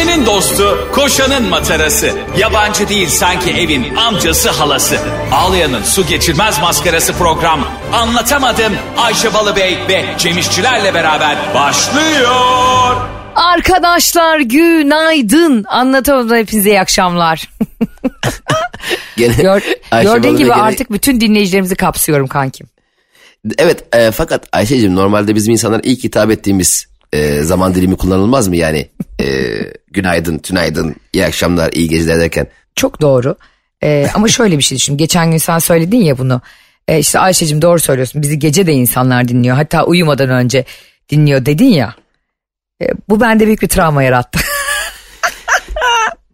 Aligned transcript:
Ayşe'nin 0.00 0.26
dostu, 0.26 0.88
koşanın 0.92 1.48
matarası. 1.48 2.10
Yabancı 2.38 2.88
değil 2.88 3.08
sanki 3.08 3.50
evin 3.50 3.94
amcası 3.94 4.50
halası. 4.50 4.98
Ağlayan'ın 5.32 5.82
su 5.82 6.06
geçirmez 6.06 6.60
maskarası 6.60 7.12
program. 7.12 7.68
Anlatamadım 7.92 8.72
Ayşe 8.96 9.34
Balıbey 9.34 9.78
ve 9.88 10.04
Cemişçilerle 10.18 10.94
beraber 10.94 11.36
başlıyor. 11.54 12.96
Arkadaşlar 13.34 14.40
günaydın. 14.40 15.64
Anlatamadım 15.68 16.36
hepinize 16.36 16.70
iyi 16.70 16.80
akşamlar. 16.80 17.48
Gene 19.16 19.34
Gör, 19.42 19.62
gördüğün 20.02 20.36
gibi 20.36 20.48
gene- 20.48 20.62
artık 20.62 20.92
bütün 20.92 21.20
dinleyicilerimizi 21.20 21.74
kapsıyorum 21.74 22.26
kankim. 22.26 22.66
Evet 23.58 23.84
e, 23.94 24.10
fakat 24.10 24.46
Ayşe'cim 24.52 24.96
normalde 24.96 25.34
bizim 25.34 25.52
insanlar 25.52 25.80
ilk 25.84 26.04
hitap 26.04 26.30
ettiğimiz 26.30 26.89
e, 27.12 27.42
zaman 27.42 27.74
dilimi 27.74 27.96
kullanılmaz 27.96 28.48
mı 28.48 28.56
yani? 28.56 28.88
E, 29.20 29.26
günaydın, 29.90 30.38
tünaydın, 30.38 30.96
iyi 31.12 31.24
akşamlar, 31.24 31.72
iyi 31.72 31.88
geceler 31.88 32.20
derken. 32.20 32.46
Çok 32.76 33.00
doğru. 33.00 33.36
Ee, 33.82 34.06
ama 34.14 34.28
şöyle 34.28 34.58
bir 34.58 34.62
şey 34.62 34.78
düşün. 34.78 34.96
Geçen 34.96 35.30
gün 35.30 35.38
sen 35.38 35.58
söyledin 35.58 35.98
ya 35.98 36.18
bunu. 36.18 36.40
Ee, 36.88 36.98
işte 36.98 37.18
Ayşe'cim 37.18 37.62
doğru 37.62 37.80
söylüyorsun. 37.80 38.22
Bizi 38.22 38.38
gece 38.38 38.66
de 38.66 38.72
insanlar 38.72 39.28
dinliyor. 39.28 39.56
Hatta 39.56 39.84
uyumadan 39.84 40.30
önce 40.30 40.64
dinliyor 41.10 41.46
dedin 41.46 41.68
ya. 41.68 41.94
Ee, 42.82 42.86
bu 43.08 43.20
bende 43.20 43.46
büyük 43.46 43.62
bir 43.62 43.68
travma 43.68 44.02
yarattı. 44.02 44.40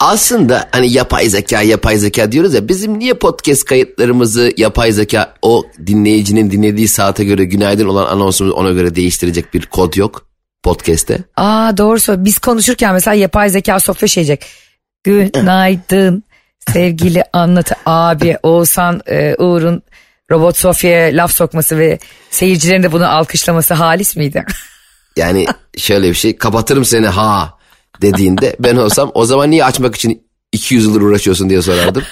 Aslında 0.00 0.68
hani 0.72 0.92
yapay 0.92 1.28
zeka, 1.28 1.62
yapay 1.62 1.96
zeka 1.96 2.32
diyoruz 2.32 2.54
ya 2.54 2.68
bizim 2.68 2.98
niye 2.98 3.14
podcast 3.14 3.64
kayıtlarımızı 3.64 4.52
yapay 4.56 4.92
zeka 4.92 5.34
o 5.42 5.64
dinleyicinin 5.86 6.50
dinlediği 6.50 6.88
saate 6.88 7.24
göre 7.24 7.44
günaydın 7.44 7.86
olan 7.86 8.06
anonsumuz 8.06 8.52
ona 8.52 8.70
göre 8.70 8.94
değiştirecek 8.94 9.54
bir 9.54 9.66
kod 9.66 9.94
yok 9.94 10.26
podcast'te. 10.62 11.18
Aa 11.36 11.76
doğru 11.76 12.00
söylüyorsun. 12.00 12.24
Biz 12.24 12.38
konuşurken 12.38 12.94
mesela 12.94 13.14
yapay 13.14 13.50
zeka 13.50 13.80
sofya 13.80 14.08
şey 14.08 14.26
diyecek. 14.26 14.46
Günaydın 15.04 16.24
sevgili 16.72 17.24
anlatı 17.32 17.74
abi 17.86 18.36
Oğuzhan 18.42 19.00
e, 19.06 19.34
Uğur'un 19.38 19.82
Robot 20.30 20.56
Sofya'ya 20.58 21.16
laf 21.16 21.32
sokması 21.32 21.78
ve 21.78 21.98
seyircilerin 22.30 22.82
de 22.82 22.92
bunu 22.92 23.08
alkışlaması 23.08 23.74
halis 23.74 24.16
miydi? 24.16 24.44
Yani 25.16 25.46
şöyle 25.76 26.08
bir 26.08 26.14
şey 26.14 26.36
kapatırım 26.36 26.84
seni 26.84 27.06
ha 27.06 27.58
dediğinde 28.02 28.56
ben 28.60 28.76
olsam 28.76 29.10
o 29.14 29.24
zaman 29.24 29.50
niye 29.50 29.64
açmak 29.64 29.96
için 29.96 30.26
200 30.52 30.84
yıldır 30.84 31.00
uğraşıyorsun 31.00 31.50
diye 31.50 31.62
sorardım. 31.62 32.02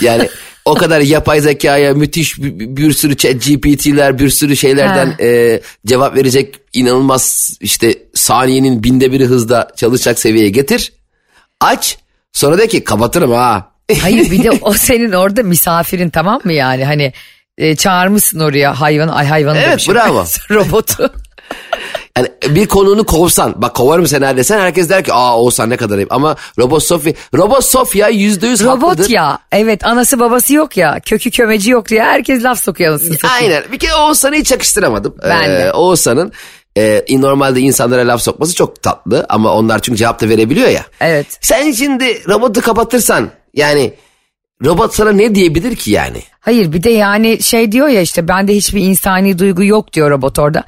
Yani 0.00 0.28
o 0.64 0.74
kadar 0.74 1.00
yapay 1.00 1.40
zekaya 1.40 1.94
müthiş 1.94 2.38
bir, 2.42 2.76
bir 2.76 2.92
sürü 2.92 3.16
chat 3.16 3.32
GPT'ler 3.32 4.18
bir 4.18 4.28
sürü 4.28 4.56
şeylerden 4.56 5.06
Ha. 5.06 5.16
e, 5.22 5.60
cevap 5.86 6.16
verecek 6.16 6.54
inanılmaz 6.72 7.56
işte 7.60 7.98
saniyenin 8.14 8.82
binde 8.84 9.12
biri 9.12 9.26
hızda 9.26 9.68
çalışacak 9.76 10.18
seviyeye 10.18 10.50
getir. 10.50 10.92
Aç 11.60 11.98
sonra 12.32 12.58
de 12.58 12.68
ki 12.68 12.84
kapatırım 12.84 13.30
ha. 13.32 13.72
Hayır 14.02 14.30
bir 14.30 14.44
de 14.44 14.50
o 14.50 14.72
senin 14.72 15.12
orada 15.12 15.42
misafirin 15.42 16.10
tamam 16.10 16.40
mı 16.44 16.52
yani 16.52 16.84
hani 16.84 17.12
e, 17.58 17.76
çağırmışsın 17.76 18.40
oraya 18.40 18.80
hayvan 18.80 19.08
ay 19.08 19.26
hayvanı 19.26 19.58
Evet, 19.58 19.68
demişim. 19.68 19.94
bravo. 19.94 20.24
Robotu. 20.50 21.12
Yani 22.18 22.28
bir 22.48 22.66
konuğunu 22.66 23.04
kovsan 23.04 23.54
bak 23.56 23.74
kovarım 23.74 24.06
seni 24.06 24.36
desen 24.36 24.58
herkes 24.58 24.88
der 24.88 25.04
ki 25.04 25.12
aa 25.12 25.38
Oğuzhan 25.38 25.70
ne 25.70 25.76
kadar 25.76 25.96
ayıp 25.96 26.12
ama 26.12 26.36
Robot 26.58 26.82
Sofya 26.82 27.12
Robot 27.34 27.64
Sofya 27.64 28.08
yüzde 28.08 28.46
yüz 28.46 28.64
Robot 28.64 28.90
haklıdır. 28.90 29.10
ya 29.10 29.38
evet 29.52 29.86
anası 29.86 30.20
babası 30.20 30.54
yok 30.54 30.76
ya 30.76 31.00
kökü 31.06 31.30
kömeci 31.30 31.70
yok 31.70 31.88
diye 31.88 32.02
herkes 32.02 32.44
laf 32.44 32.62
sokuyor 32.62 32.90
anasını. 32.90 33.16
Aynen. 33.40 33.62
Bir 33.72 33.78
kere 33.78 33.94
Oğuzhan'ı 33.94 34.34
hiç 34.34 34.50
yakıştıramadım. 34.50 35.14
Ben 35.22 35.48
de. 35.50 35.62
Ee, 35.62 35.72
Oğuzhan'ın 35.72 36.32
e, 36.76 37.04
normalde 37.10 37.60
insanlara 37.60 38.08
laf 38.08 38.22
sokması 38.22 38.54
çok 38.54 38.82
tatlı 38.82 39.26
ama 39.28 39.54
onlar 39.54 39.78
çünkü 39.82 39.98
cevap 39.98 40.20
da 40.20 40.28
verebiliyor 40.28 40.68
ya. 40.68 40.84
Evet. 41.00 41.26
Sen 41.40 41.72
şimdi 41.72 42.28
robotu 42.28 42.60
kapatırsan 42.60 43.30
yani 43.54 43.94
robot 44.64 44.94
sana 44.94 45.12
ne 45.12 45.34
diyebilir 45.34 45.76
ki 45.76 45.90
yani? 45.90 46.22
Hayır 46.40 46.72
bir 46.72 46.82
de 46.82 46.90
yani 46.90 47.42
şey 47.42 47.72
diyor 47.72 47.88
ya 47.88 48.00
işte 48.00 48.28
bende 48.28 48.54
hiçbir 48.54 48.80
insani 48.80 49.38
duygu 49.38 49.64
yok 49.64 49.92
diyor 49.92 50.10
robot 50.10 50.38
orada. 50.38 50.64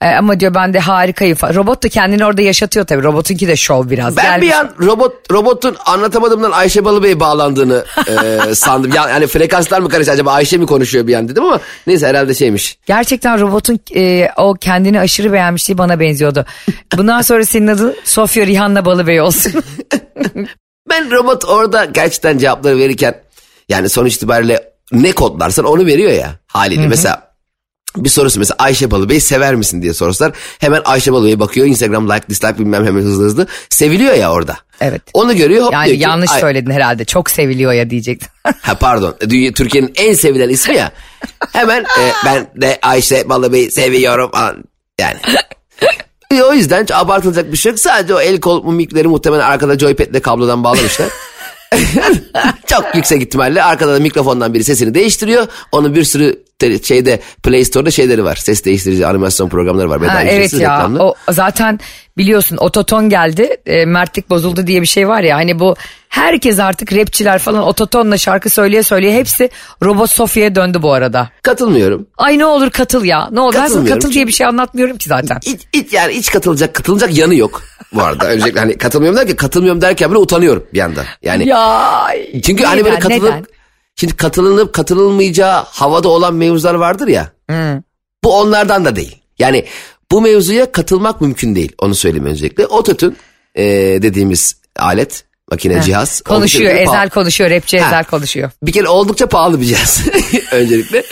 Ee, 0.00 0.06
ama 0.08 0.40
diyor 0.40 0.54
bende 0.54 0.78
harikayım 0.78 1.36
falan. 1.36 1.54
Robot 1.54 1.82
da 1.84 1.88
kendini 1.88 2.24
orada 2.24 2.42
yaşatıyor 2.42 2.86
tabii. 2.86 3.02
Robotunki 3.02 3.48
de 3.48 3.56
şov 3.56 3.90
biraz. 3.90 4.16
Ben 4.16 4.24
Gelmiş- 4.24 4.48
bir 4.48 4.52
an 4.52 4.70
robot 4.80 5.32
robotun 5.32 5.76
anlatamadığımdan 5.86 6.50
Ayşe 6.50 6.84
Balıbey 6.84 7.20
bağlandığını 7.20 7.84
e, 8.08 8.40
sandım. 8.54 8.92
Yani 8.94 9.12
hani 9.12 9.26
frekanslar 9.26 9.80
mı 9.80 9.88
karıştı 9.88 10.12
acaba 10.12 10.32
Ayşe 10.32 10.56
mi 10.56 10.66
konuşuyor 10.66 11.06
bir 11.06 11.14
an 11.14 11.28
dedim 11.28 11.44
ama 11.44 11.60
neyse 11.86 12.06
herhalde 12.06 12.34
şeymiş. 12.34 12.78
Gerçekten 12.86 13.40
robotun 13.40 13.80
e, 13.96 14.28
o 14.36 14.54
kendini 14.54 15.00
aşırı 15.00 15.32
beğenmişliği 15.32 15.78
bana 15.78 16.00
benziyordu. 16.00 16.44
Bundan 16.96 17.22
sonra 17.22 17.44
senin 17.44 17.66
adın 17.66 17.96
Sofya 18.04 18.46
Rihanna 18.46 18.84
Balıbey 18.84 19.20
olsun. 19.20 19.52
Ben 20.90 21.10
robot 21.10 21.44
orada 21.44 21.84
gerçekten 21.84 22.38
cevapları 22.38 22.78
verirken 22.78 23.14
yani 23.70 23.88
sonuç 23.88 24.14
itibariyle 24.16 24.72
ne 24.92 25.12
kodlarsan 25.12 25.64
onu 25.64 25.86
veriyor 25.86 26.12
ya 26.12 26.34
haliyle. 26.46 26.86
Mesela 26.86 27.30
bir 27.96 28.08
sorusu 28.08 28.38
mesela 28.38 28.56
Ayşe 28.58 28.90
Balıbey 28.90 29.20
sever 29.20 29.54
misin 29.54 29.82
diye 29.82 29.94
sorsalar 29.94 30.32
hemen 30.58 30.82
Ayşe 30.84 31.12
Balıbey 31.12 31.40
bakıyor 31.40 31.66
Instagram 31.66 32.08
like 32.10 32.28
dislike 32.28 32.58
bilmem 32.58 32.86
hemen 32.86 33.02
hızlı 33.02 33.24
hızlı 33.24 33.46
seviliyor 33.68 34.14
ya 34.14 34.32
orada. 34.32 34.56
Evet. 34.80 35.02
Onu 35.12 35.36
görüyor 35.36 35.64
hop 35.64 35.72
Yani 35.72 35.86
diyor 35.86 35.96
ki, 35.96 36.02
yanlış 36.02 36.30
"Ay- 36.30 36.40
söyledin 36.40 36.70
herhalde. 36.70 37.04
Çok 37.04 37.30
seviliyor 37.30 37.72
ya 37.72 37.90
diyecektin. 37.90 38.28
Ha 38.60 38.74
pardon 38.74 39.16
Dünya- 39.20 39.52
Türkiye'nin 39.52 39.92
en 39.96 40.14
sevilen 40.14 40.48
ismi 40.48 40.76
ya 40.76 40.92
hemen 41.52 41.80
e, 41.82 42.12
ben 42.24 42.46
de 42.56 42.78
Ayşe 42.82 43.28
Balıbey'i 43.28 43.70
seviyorum 43.70 44.30
falan 44.30 44.64
yani. 45.00 45.18
E, 46.32 46.42
O 46.42 46.54
yüzden 46.54 46.86
abartılacak 46.92 47.52
bir 47.52 47.56
şey 47.56 47.72
yok. 47.72 47.78
Sadece 47.78 48.14
o 48.14 48.20
el 48.20 48.40
kol 48.40 48.64
mimikleri 48.64 49.08
muhtemelen 49.08 49.44
arkada 49.44 49.78
joypad'le 49.78 50.20
kablodan 50.22 50.64
bağlamışlar. 50.64 51.08
Çok 52.66 52.94
yüksek 52.94 53.22
ihtimalle 53.22 53.62
arkada 53.62 53.94
da 53.94 54.00
mikrofondan 54.00 54.54
biri 54.54 54.64
sesini 54.64 54.94
değiştiriyor. 54.94 55.46
Onun 55.72 55.94
bir 55.94 56.04
sürü 56.04 56.44
şeyde 56.82 57.20
Play 57.42 57.64
Store'da 57.64 57.90
şeyleri 57.90 58.24
var. 58.24 58.36
Ses 58.36 58.64
değiştirici 58.64 59.06
animasyon 59.06 59.48
programları 59.48 59.90
var. 59.90 60.02
Ha, 60.02 60.22
evet 60.24 60.52
ya 60.52 60.58
reklamlı. 60.76 61.02
o 61.02 61.14
zaten 61.30 61.80
biliyorsun 62.18 62.56
ototon 62.56 63.08
geldi 63.08 63.56
e, 63.66 63.84
mertlik 63.84 64.30
bozuldu 64.30 64.66
diye 64.66 64.82
bir 64.82 64.86
şey 64.86 65.08
var 65.08 65.22
ya 65.22 65.36
hani 65.36 65.58
bu 65.58 65.76
herkes 66.08 66.58
artık 66.58 66.92
rapçiler 66.92 67.38
falan 67.38 67.62
ototonla 67.62 68.18
şarkı 68.18 68.50
söyleye 68.50 68.82
söyleye 68.82 69.14
hepsi 69.14 69.50
robot 69.82 70.10
Sofya'ya 70.10 70.54
döndü 70.54 70.78
bu 70.82 70.92
arada. 70.92 71.30
Katılmıyorum. 71.42 72.06
Ay 72.18 72.38
ne 72.38 72.46
olur 72.46 72.70
katıl 72.70 73.04
ya 73.04 73.28
ne 73.32 73.40
olur 73.40 73.54
ben 73.54 73.66
sana 73.66 73.88
katıl 73.88 74.12
diye 74.12 74.26
bir 74.26 74.32
şey 74.32 74.46
anlatmıyorum 74.46 74.96
ki 74.98 75.08
zaten. 75.08 75.38
İç, 75.44 75.60
iç- 75.72 75.92
yani 75.92 76.12
hiç 76.14 76.30
katılacak 76.30 76.74
katılacak 76.74 77.16
yanı 77.18 77.34
yok 77.34 77.62
bu 77.92 78.02
arada. 78.02 78.26
Öncelikle 78.26 78.60
hani 78.60 78.78
katılmıyorum 78.78 79.18
derken 79.20 79.36
katılmıyorum 79.36 79.80
derken 79.80 80.10
bile 80.10 80.18
utanıyorum 80.18 80.64
bir 80.72 80.78
yandan. 80.78 81.04
Yani 81.22 81.48
Ya 81.48 81.90
Çünkü 82.42 82.64
hani 82.64 82.84
böyle 82.84 82.96
neden, 82.96 83.00
katılıp 83.08 83.22
neden? 83.30 83.44
Şimdi 84.00 84.16
katılınıp 84.16 84.72
katılılmayacağı 84.72 85.64
havada 85.64 86.08
olan 86.08 86.34
mevzular 86.34 86.74
vardır 86.74 87.08
ya. 87.08 87.32
Bu 88.24 88.38
onlardan 88.38 88.84
da 88.84 88.96
değil. 88.96 89.16
Yani 89.38 89.64
bu 90.10 90.20
mevzuya 90.20 90.72
katılmak 90.72 91.20
mümkün 91.20 91.54
değil. 91.54 91.72
Onu 91.78 91.94
söyleyeyim 91.94 92.26
öncelikle. 92.26 92.66
Ototun 92.66 93.16
e, 93.54 93.64
dediğimiz 94.02 94.56
alet, 94.76 95.24
makine, 95.50 95.82
cihaz. 95.82 96.20
Konuşuyor 96.20 96.74
Ezel 96.74 97.10
konuşuyor 97.10 97.50
rapçi 97.50 97.80
Ha. 97.80 97.86
Ezel 97.86 98.04
konuşuyor. 98.04 98.50
Bir 98.62 98.72
kere 98.72 98.88
oldukça 98.88 99.26
pahalı 99.26 99.60
bir 99.60 99.66
cihaz 99.66 100.02
öncelikle. 100.52 101.02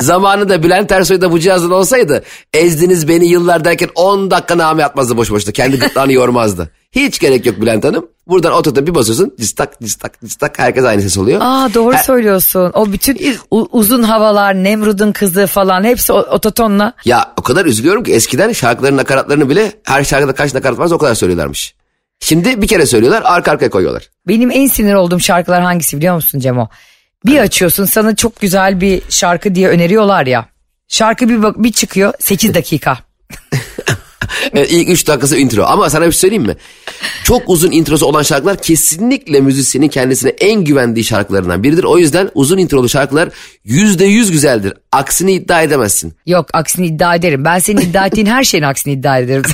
Zamanında 0.00 0.62
Bülent 0.62 0.92
Ersoy 0.92 1.20
da 1.20 1.32
bu 1.32 1.40
cihazın 1.40 1.70
olsaydı 1.70 2.24
ezdiniz 2.52 3.08
beni 3.08 3.26
yıllar 3.26 3.64
derken 3.64 3.88
10 3.94 4.30
dakika 4.30 4.58
name 4.58 4.84
atmazdı 4.84 5.16
boş 5.16 5.30
boşta. 5.30 5.52
Kendi 5.52 5.78
gırtlağını 5.78 6.12
yormazdı. 6.22 6.70
Hiç 6.92 7.18
gerek 7.18 7.46
yok 7.46 7.60
Bülent 7.60 7.84
Hanım. 7.84 8.08
Buradan 8.26 8.52
otota 8.52 8.86
bir 8.86 8.94
basıyorsun 8.94 9.34
cistak 9.40 9.80
cistak 9.80 10.20
cistak 10.20 10.58
herkes 10.58 10.84
aynı 10.84 11.02
ses 11.02 11.18
oluyor. 11.18 11.40
Aa 11.42 11.74
doğru 11.74 11.94
Ha- 11.94 12.02
söylüyorsun. 12.02 12.70
O 12.74 12.92
bütün 12.92 13.36
u- 13.50 13.68
uzun 13.72 14.02
havalar, 14.02 14.54
Nemrud'un 14.54 15.12
kızı 15.12 15.46
falan 15.46 15.84
hepsi 15.84 16.12
ototonla. 16.12 16.92
Ya 17.04 17.32
o 17.36 17.42
kadar 17.42 17.64
üzülüyorum 17.66 18.02
ki 18.04 18.12
eskiden 18.14 18.52
şarkıların 18.52 18.96
nakaratlarını 18.96 19.48
bile 19.48 19.72
her 19.84 20.04
şarkıda 20.04 20.34
kaç 20.34 20.54
nakarat 20.54 20.78
varsa 20.78 20.94
o 20.94 20.98
kadar 20.98 21.14
söylüyorlarmış. 21.14 21.74
Şimdi 22.20 22.62
bir 22.62 22.66
kere 22.68 22.86
söylüyorlar 22.86 23.22
arka 23.24 23.50
arkaya 23.50 23.70
koyuyorlar. 23.70 24.08
Benim 24.28 24.50
en 24.50 24.66
sinir 24.66 24.94
olduğum 24.94 25.20
şarkılar 25.20 25.62
hangisi 25.62 25.96
biliyor 25.96 26.14
musun 26.14 26.38
Cemo? 26.40 26.68
Bir 27.26 27.38
açıyorsun 27.38 27.84
sana 27.84 28.16
çok 28.16 28.40
güzel 28.40 28.80
bir 28.80 29.02
şarkı 29.08 29.54
diye 29.54 29.68
öneriyorlar 29.68 30.26
ya. 30.26 30.46
Şarkı 30.88 31.28
bir, 31.28 31.42
bak- 31.42 31.62
bir 31.62 31.72
çıkıyor 31.72 32.12
8 32.20 32.54
dakika. 32.54 32.98
Evet, 34.54 34.72
ilk 34.72 34.88
3 34.88 35.06
dakikası 35.06 35.36
intro 35.36 35.64
ama 35.64 35.90
sana 35.90 36.06
bir 36.06 36.12
şey 36.12 36.18
söyleyeyim 36.18 36.46
mi? 36.46 36.56
Çok 37.24 37.42
uzun 37.46 37.70
introsu 37.70 38.06
olan 38.06 38.22
şarkılar 38.22 38.62
kesinlikle 38.62 39.40
müzisyenin 39.40 39.88
kendisine 39.88 40.30
en 40.30 40.64
güvendiği 40.64 41.04
şarkılarından 41.04 41.62
biridir. 41.62 41.84
O 41.84 41.98
yüzden 41.98 42.30
uzun 42.34 42.58
introlu 42.58 42.88
şarkılar 42.88 43.28
yüzde 43.64 44.04
yüz 44.04 44.30
güzeldir. 44.30 44.72
Aksini 44.92 45.32
iddia 45.32 45.62
edemezsin. 45.62 46.14
Yok 46.26 46.46
aksini 46.52 46.86
iddia 46.86 47.14
ederim. 47.14 47.44
Ben 47.44 47.58
senin 47.58 47.80
iddia 47.80 48.06
ettiğin 48.06 48.26
her 48.26 48.44
şeyin 48.44 48.64
aksini 48.64 48.92
iddia 48.92 49.18
ederim. 49.18 49.42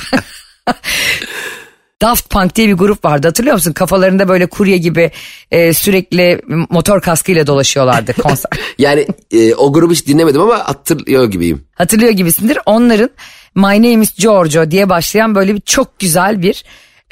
Daft 2.01 2.29
Punk 2.29 2.55
diye 2.55 2.67
bir 2.67 2.73
grup 2.73 3.05
vardı 3.05 3.27
hatırlıyor 3.27 3.55
musun? 3.55 3.73
Kafalarında 3.73 4.27
böyle 4.27 4.45
kurye 4.45 4.77
gibi 4.77 5.11
e, 5.51 5.73
sürekli 5.73 6.41
motor 6.69 7.01
kaskıyla 7.01 7.47
dolaşıyorlardı 7.47 8.13
konser. 8.13 8.51
Yani 8.79 9.07
e, 9.31 9.55
o 9.55 9.73
grubu 9.73 9.93
hiç 9.93 10.07
dinlemedim 10.07 10.41
ama 10.41 10.59
hatırlıyor 10.59 11.31
gibiyim. 11.31 11.65
Hatırlıyor 11.75 12.11
gibisindir. 12.11 12.57
Onların 12.65 13.09
My 13.55 13.63
Name 13.63 14.01
is 14.01 14.15
Giorgio 14.15 14.71
diye 14.71 14.89
başlayan 14.89 15.35
böyle 15.35 15.55
bir 15.55 15.61
çok 15.61 15.99
güzel 15.99 16.41
bir 16.41 16.63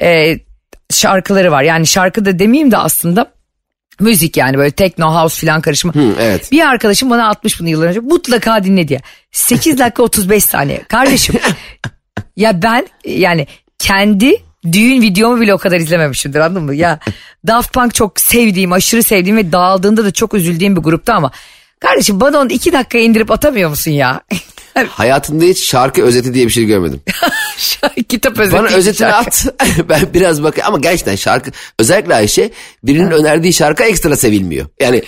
e, 0.02 0.38
şarkıları 0.90 1.52
var. 1.52 1.62
Yani 1.62 1.86
şarkı 1.86 2.24
da 2.24 2.38
demeyeyim 2.38 2.70
de 2.70 2.76
aslında 2.76 3.32
müzik 4.00 4.36
yani 4.36 4.58
böyle 4.58 4.70
techno 4.70 5.14
house 5.14 5.40
filan 5.40 5.60
karışımı. 5.60 5.94
Hı, 5.94 6.14
evet. 6.20 6.52
Bir 6.52 6.68
arkadaşım 6.68 7.10
bana 7.10 7.28
atmış 7.28 7.60
bunu 7.60 7.68
yıllar 7.68 7.86
önce 7.86 8.00
mutlaka 8.00 8.64
dinle 8.64 8.88
diye. 8.88 9.00
8 9.32 9.78
dakika 9.78 10.02
35 10.02 10.44
saniye. 10.44 10.82
Kardeşim 10.88 11.34
ya 12.36 12.62
ben 12.62 12.88
yani 13.04 13.46
kendi 13.78 14.36
düğün 14.72 15.02
videomu 15.02 15.40
bile 15.40 15.54
o 15.54 15.58
kadar 15.58 15.80
izlememişimdir 15.80 16.40
anladın 16.40 16.62
mı? 16.62 16.74
Ya 16.74 16.98
Daft 17.46 17.72
Punk 17.72 17.94
çok 17.94 18.20
sevdiğim 18.20 18.72
aşırı 18.72 19.02
sevdiğim 19.02 19.36
ve 19.36 19.52
dağıldığında 19.52 20.04
da 20.04 20.10
çok 20.10 20.34
üzüldüğüm 20.34 20.76
bir 20.76 20.80
grupta 20.80 21.14
ama 21.14 21.30
kardeşim 21.80 22.20
bana 22.20 22.38
onu 22.38 22.52
2 22.52 22.72
dakika 22.72 22.98
indirip 22.98 23.30
atamıyor 23.30 23.70
musun 23.70 23.90
ya? 23.90 24.20
Hayatımda 24.88 25.44
hiç 25.44 25.70
şarkı 25.70 26.02
özeti 26.02 26.34
diye 26.34 26.46
bir 26.46 26.50
şey 26.50 26.64
görmedim. 26.64 27.00
Kitap 28.08 28.38
özeti. 28.38 28.56
Bana 28.56 28.66
özetini 28.68 29.08
şarkı. 29.08 29.16
at. 29.16 29.46
ben 29.88 30.00
biraz 30.14 30.42
bakayım 30.42 30.68
ama 30.68 30.78
gerçekten 30.78 31.16
şarkı 31.16 31.50
özellikle 31.78 32.14
Ayşe 32.14 32.50
birinin 32.82 33.10
önerdiği 33.10 33.52
şarkı 33.52 33.82
ekstra 33.82 34.16
sevilmiyor. 34.16 34.66
Yani 34.80 35.02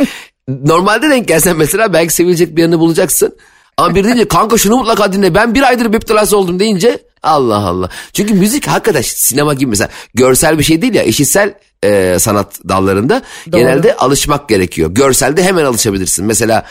normalde 0.48 1.10
denk 1.10 1.28
gelsen 1.28 1.56
mesela 1.56 1.92
belki 1.92 2.14
sevilecek 2.14 2.56
bir 2.56 2.62
yanını 2.62 2.78
bulacaksın. 2.78 3.36
Ama 3.76 3.94
bir 3.94 4.04
deyince 4.04 4.28
kanka 4.28 4.58
şunu 4.58 4.76
mutlaka 4.76 5.12
dinle 5.12 5.34
ben 5.34 5.54
bir 5.54 5.62
aydır 5.62 5.86
müptelası 5.86 6.36
oldum 6.36 6.60
deyince 6.60 6.98
Allah 7.22 7.56
Allah. 7.56 7.88
Çünkü 8.12 8.34
müzik 8.34 8.66
hakikaten 8.66 9.02
sinema 9.02 9.54
gibi 9.54 9.70
mesela 9.70 9.88
görsel 10.14 10.58
bir 10.58 10.64
şey 10.64 10.82
değil 10.82 10.94
ya 10.94 11.02
işitsel 11.02 11.54
e, 11.84 12.16
sanat 12.18 12.60
dallarında 12.68 13.22
Doğru. 13.52 13.60
genelde 13.60 13.96
alışmak 13.96 14.48
gerekiyor. 14.48 14.90
Görselde 14.90 15.44
hemen 15.44 15.64
alışabilirsin. 15.64 16.24
Mesela 16.24 16.66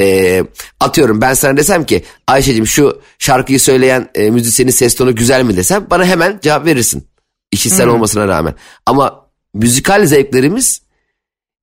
e, 0.00 0.44
atıyorum 0.80 1.20
ben 1.20 1.34
sana 1.34 1.56
desem 1.56 1.84
ki 1.84 2.04
Ayşe'cim 2.26 2.66
şu 2.66 3.00
şarkıyı 3.18 3.60
söyleyen 3.60 4.08
e, 4.14 4.30
müzisyenin 4.30 4.70
ses 4.70 4.94
tonu 4.94 5.14
güzel 5.14 5.44
mi 5.44 5.56
desem 5.56 5.86
bana 5.90 6.04
hemen 6.04 6.38
cevap 6.42 6.66
verirsin. 6.66 7.06
İşitsel 7.52 7.88
olmasına 7.88 8.28
rağmen. 8.28 8.54
Ama 8.86 9.26
müzikal 9.54 10.06
zevklerimiz 10.06 10.82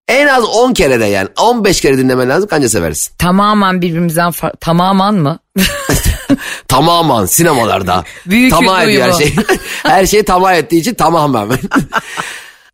en 0.07 0.27
az 0.27 0.43
10 0.45 0.73
kere 0.73 0.99
de 0.99 1.05
yani 1.05 1.29
15 1.39 1.81
kere 1.81 1.97
dinlemen 1.97 2.29
lazım 2.29 2.49
kanca 2.49 2.69
seversin. 2.69 3.13
Tamamen 3.17 3.81
birbirimizden 3.81 4.31
tamamen 4.59 5.13
mı? 5.13 5.39
Tamamen 6.67 7.25
sinemalarda. 7.25 8.03
Büyük 8.25 8.51
tamam 8.51 8.81
bir 8.81 8.87
ediyor 8.87 9.01
her 9.03 9.11
uyumu. 9.11 9.21
şey. 9.21 9.57
her 9.83 10.05
şey 10.05 10.23
tamam 10.23 10.53
ettiği 10.53 10.77
için 10.81 10.93
tamamen. 10.93 11.49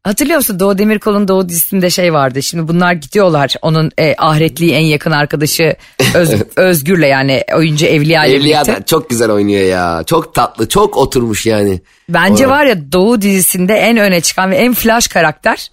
Hatırlıyor 0.04 0.38
musun 0.38 0.60
Doğu 0.60 0.78
Demirkol'un 0.78 1.28
Doğu 1.28 1.50
dizisinde 1.50 1.90
şey 1.90 2.14
vardı. 2.14 2.44
Şimdi 2.44 2.68
bunlar 2.68 2.94
gidiyorlar. 2.94 3.56
Onun 3.62 3.92
e, 3.98 4.16
ahiretliği 4.18 4.72
en 4.72 4.84
yakın 4.84 5.12
arkadaşı 5.12 5.76
Öz- 6.14 6.44
Özgür'le 6.56 7.08
yani 7.08 7.44
oyuncu 7.56 7.86
Evliya 7.86 8.26
ile 8.26 8.36
Evliya 8.36 8.66
da 8.66 8.86
çok 8.86 9.10
güzel 9.10 9.32
oynuyor 9.32 9.64
ya. 9.64 10.04
Çok 10.06 10.36
tatlı, 10.36 10.70
çok 10.70 10.98
oturmuş 10.98 11.46
yani. 11.46 11.82
Bence 12.10 12.48
Olarak. 12.48 12.60
var 12.60 12.66
ya 12.66 12.92
Doğu 12.92 13.22
dizisinde 13.22 13.74
en 13.74 13.98
öne 13.98 14.22
çıkan 14.22 14.52
ve 14.52 14.56
en 14.56 14.74
flash 14.74 15.08
karakter 15.08 15.70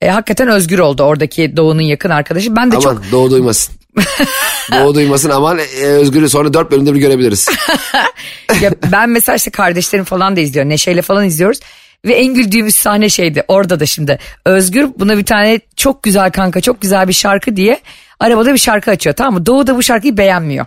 e, 0.00 0.08
hakikaten 0.08 0.48
Özgür 0.48 0.78
oldu 0.78 1.02
oradaki 1.02 1.56
Doğu'nun 1.56 1.82
yakın 1.82 2.10
arkadaşı. 2.10 2.56
Ben 2.56 2.72
de 2.72 2.76
Aman 2.76 2.82
çok 2.82 3.12
Doğu 3.12 3.30
duymasın. 3.30 3.74
Doğu 4.72 4.94
duymasın 4.94 5.30
aman 5.30 5.58
e, 5.58 5.84
Özgür'ü 5.84 6.28
sonra 6.28 6.54
dört 6.54 6.70
bölümde 6.70 6.94
bir 6.94 7.00
görebiliriz. 7.00 7.48
ya 8.60 8.70
ben 8.92 9.10
mesela 9.10 9.36
işte 9.36 9.50
kardeşlerim 9.50 10.04
falan 10.04 10.36
da 10.36 10.40
izliyor. 10.40 10.64
Neşe'yle 10.68 11.02
falan 11.02 11.24
izliyoruz. 11.24 11.60
Ve 12.04 12.14
en 12.14 12.34
güldüğümüz 12.34 12.74
sahne 12.74 13.08
şeydi. 13.08 13.44
Orada 13.48 13.80
da 13.80 13.86
şimdi 13.86 14.18
Özgür 14.44 14.88
buna 14.98 15.18
bir 15.18 15.24
tane 15.24 15.60
çok 15.76 16.02
güzel 16.02 16.30
kanka 16.30 16.60
çok 16.60 16.80
güzel 16.80 17.08
bir 17.08 17.12
şarkı 17.12 17.56
diye 17.56 17.80
arabada 18.20 18.52
bir 18.52 18.58
şarkı 18.58 18.90
açıyor 18.90 19.16
tamam 19.16 19.34
mı? 19.34 19.46
Doğu 19.46 19.66
da 19.66 19.76
bu 19.76 19.82
şarkıyı 19.82 20.16
beğenmiyor. 20.16 20.66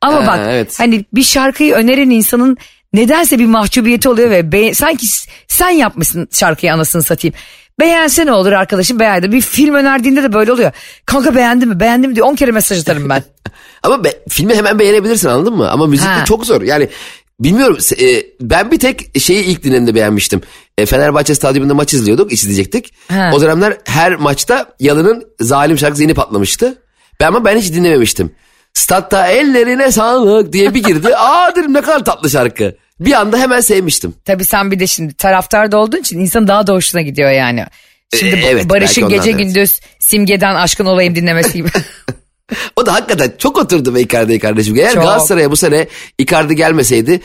Ama 0.00 0.22
Ha, 0.22 0.26
bak 0.26 0.40
evet. 0.48 0.80
hani 0.80 1.04
bir 1.14 1.22
şarkıyı 1.22 1.74
öneren 1.74 2.10
insanın 2.10 2.56
nedense 2.92 3.38
bir 3.38 3.46
mahcubiyeti 3.46 4.08
oluyor 4.08 4.30
ve 4.30 4.52
be- 4.52 4.74
sanki 4.74 5.06
sen 5.48 5.70
yapmışsın 5.70 6.28
şarkıyı 6.32 6.72
anasını 6.74 7.02
satayım. 7.02 7.34
Beğense 7.80 8.26
ne 8.26 8.32
olur 8.32 8.52
arkadaşım 8.52 8.98
beğendi. 8.98 9.32
Bir 9.32 9.40
film 9.40 9.74
önerdiğinde 9.74 10.22
de 10.22 10.32
böyle 10.32 10.52
oluyor. 10.52 10.72
Kanka 11.06 11.34
beğendin 11.34 11.68
mi 11.68 11.80
beğendim 11.80 12.14
diye 12.14 12.22
10 12.24 12.34
kere 12.34 12.50
mesaj 12.50 12.80
atarım 12.80 13.08
ben. 13.08 13.22
Ama 13.82 14.04
be- 14.04 14.22
filmi 14.28 14.54
hemen 14.54 14.78
beğenebilirsin 14.78 15.28
anladın 15.28 15.54
mı? 15.56 15.70
Ama 15.70 15.86
müzikte 15.86 16.12
Ha. 16.12 16.24
çok 16.24 16.46
zor. 16.46 16.62
Yani 16.62 16.88
bilmiyorum 17.40 17.78
e, 18.00 18.06
ben 18.40 18.70
bir 18.70 18.78
tek 18.78 19.20
şeyi 19.20 19.44
ilk 19.44 19.62
dinlemde 19.64 19.94
beğenmiştim. 19.94 20.40
E, 20.78 20.86
Fenerbahçe 20.86 21.34
stadyumunda 21.34 21.74
maç 21.74 21.94
izliyorduk, 21.94 22.32
izleyecektik. 22.32 22.94
Ha. 23.08 23.30
O 23.34 23.40
dönemler 23.40 23.76
her 23.84 24.16
maçta 24.16 24.66
Yalın'ın 24.80 25.24
zalim 25.40 25.78
şarkısı 25.78 26.02
yeni 26.02 26.14
patlamıştı. 26.14 26.82
Ben 27.20 27.26
ama 27.26 27.44
ben 27.44 27.56
hiç 27.56 27.72
dinlememiştim. 27.72 28.34
Statta 28.74 29.26
ellerine 29.26 29.92
sağlık 29.92 30.52
diye 30.52 30.74
bir 30.74 30.82
girdi. 30.82 31.16
Aa 31.16 31.56
dedim 31.56 31.72
ne 31.74 31.80
kadar 31.80 32.04
tatlı 32.04 32.30
şarkı. 32.30 32.76
Bir 33.00 33.12
anda 33.12 33.38
hemen 33.38 33.60
sevmiştim. 33.60 34.14
Tabii 34.24 34.44
sen 34.44 34.70
bir 34.70 34.80
de 34.80 34.86
şimdi 34.86 35.14
taraftarda 35.14 35.78
olduğun 35.78 35.98
için 36.00 36.18
insan 36.18 36.48
daha 36.48 36.66
da 36.66 36.72
hoşuna 36.72 37.02
gidiyor 37.02 37.30
yani. 37.30 37.66
Şimdi 38.14 38.36
Ee, 38.36 38.46
evet, 38.46 38.70
Barış'ın 38.70 39.08
gece 39.08 39.30
evet. 39.30 39.38
gündüz 39.40 39.80
simgeden 39.98 40.54
aşkın 40.54 40.86
olayım 40.86 41.14
dinlemesi 41.14 41.52
gibi. 41.52 41.68
O 42.76 42.86
da 42.86 42.94
hakikaten 42.94 43.32
çok 43.38 43.58
oturdu 43.58 43.94
be 43.94 44.00
Icardi'ye 44.00 44.38
kardeşim. 44.38 44.76
Eğer 44.76 44.92
Çok. 44.94 45.02
Galatasaray'a 45.02 45.50
bu 45.50 45.56
sene 45.56 45.88
Icardi 46.18 46.56
gelmeseydi 46.56 47.20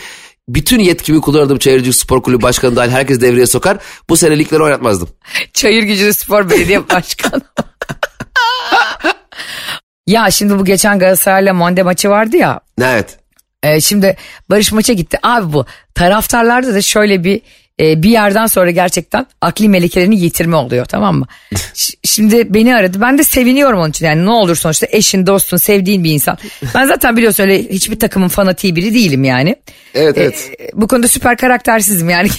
bütün 0.50 0.79
yetkimi 0.79 1.21
kullanırdım 1.21 1.57
Çayırcık 1.57 1.95
Spor 1.95 2.24
Kulübü 2.24 2.41
Başkanı 2.41 2.75
dahil 2.75 2.91
herkes 2.91 3.21
devreye 3.21 3.47
sokar. 3.47 3.77
Bu 4.09 4.17
sene 4.17 4.39
ligleri 4.39 4.63
oynatmazdım. 4.63 5.09
Çayır 5.53 5.83
Gücü 5.83 6.13
Spor 6.13 6.50
Belediye 6.50 6.89
Başkanı. 6.89 7.41
ya 10.07 10.31
şimdi 10.31 10.59
bu 10.59 10.65
geçen 10.65 11.00
Galatasaray'la 11.00 11.53
Monde 11.53 11.83
maçı 11.83 12.09
vardı 12.09 12.38
ya. 12.38 12.59
Evet. 12.81 13.17
E, 13.63 13.81
şimdi 13.81 14.18
Barış 14.50 14.72
maça 14.72 14.94
gitti. 14.94 15.19
Abi 15.24 15.54
bu 15.54 15.66
taraftarlarda 15.96 16.74
da 16.74 16.81
şöyle 16.81 17.24
bir 17.24 17.42
e, 17.80 18.04
bir 18.04 18.10
yerden 18.10 18.48
sonra 18.48 18.72
gerçekten 18.72 19.25
akli 19.42 19.69
melekelerini 19.69 20.19
yitirme 20.19 20.56
oluyor 20.56 20.86
tamam 20.86 21.16
mı? 21.16 21.28
Şimdi 22.04 22.54
beni 22.54 22.75
aradı. 22.75 23.02
Ben 23.02 23.18
de 23.18 23.24
seviniyorum 23.24 23.80
onun 23.80 23.90
için. 23.90 24.06
Yani 24.06 24.25
ne 24.25 24.30
olur 24.30 24.56
sonuçta 24.56 24.88
eşin, 24.92 25.28
dostun, 25.28 25.58
sevdiğin 25.58 26.04
bir 26.04 26.12
insan. 26.12 26.38
Ben 26.75 26.86
zaten 26.86 27.18
biliyorsun 27.18 27.44
öyle 27.44 27.63
hiçbir 27.63 28.00
takımın 28.00 28.28
fanatiği 28.28 28.75
biri 28.75 28.94
değilim 28.94 29.24
yani. 29.24 29.56
Evet 29.94 30.18
evet. 30.18 30.52
E, 30.60 30.69
bu 30.74 30.88
konuda 30.88 31.08
süper 31.08 31.38
karaktersizim 31.38 32.10
yani. 32.10 32.30